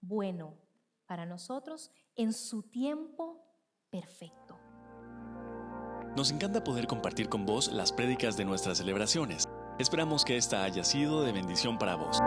bueno 0.00 0.58
para 1.06 1.26
nosotros 1.26 1.90
en 2.14 2.32
su 2.32 2.62
tiempo 2.62 3.44
perfecto. 3.90 4.58
Nos 6.16 6.30
encanta 6.30 6.62
poder 6.62 6.86
compartir 6.86 7.28
con 7.28 7.46
vos 7.46 7.72
las 7.72 7.92
prédicas 7.92 8.36
de 8.36 8.44
nuestras 8.44 8.78
celebraciones. 8.78 9.48
Esperamos 9.78 10.24
que 10.24 10.36
esta 10.36 10.64
haya 10.64 10.84
sido 10.84 11.22
de 11.22 11.32
bendición 11.32 11.78
para 11.78 11.96
vos. 11.96 12.18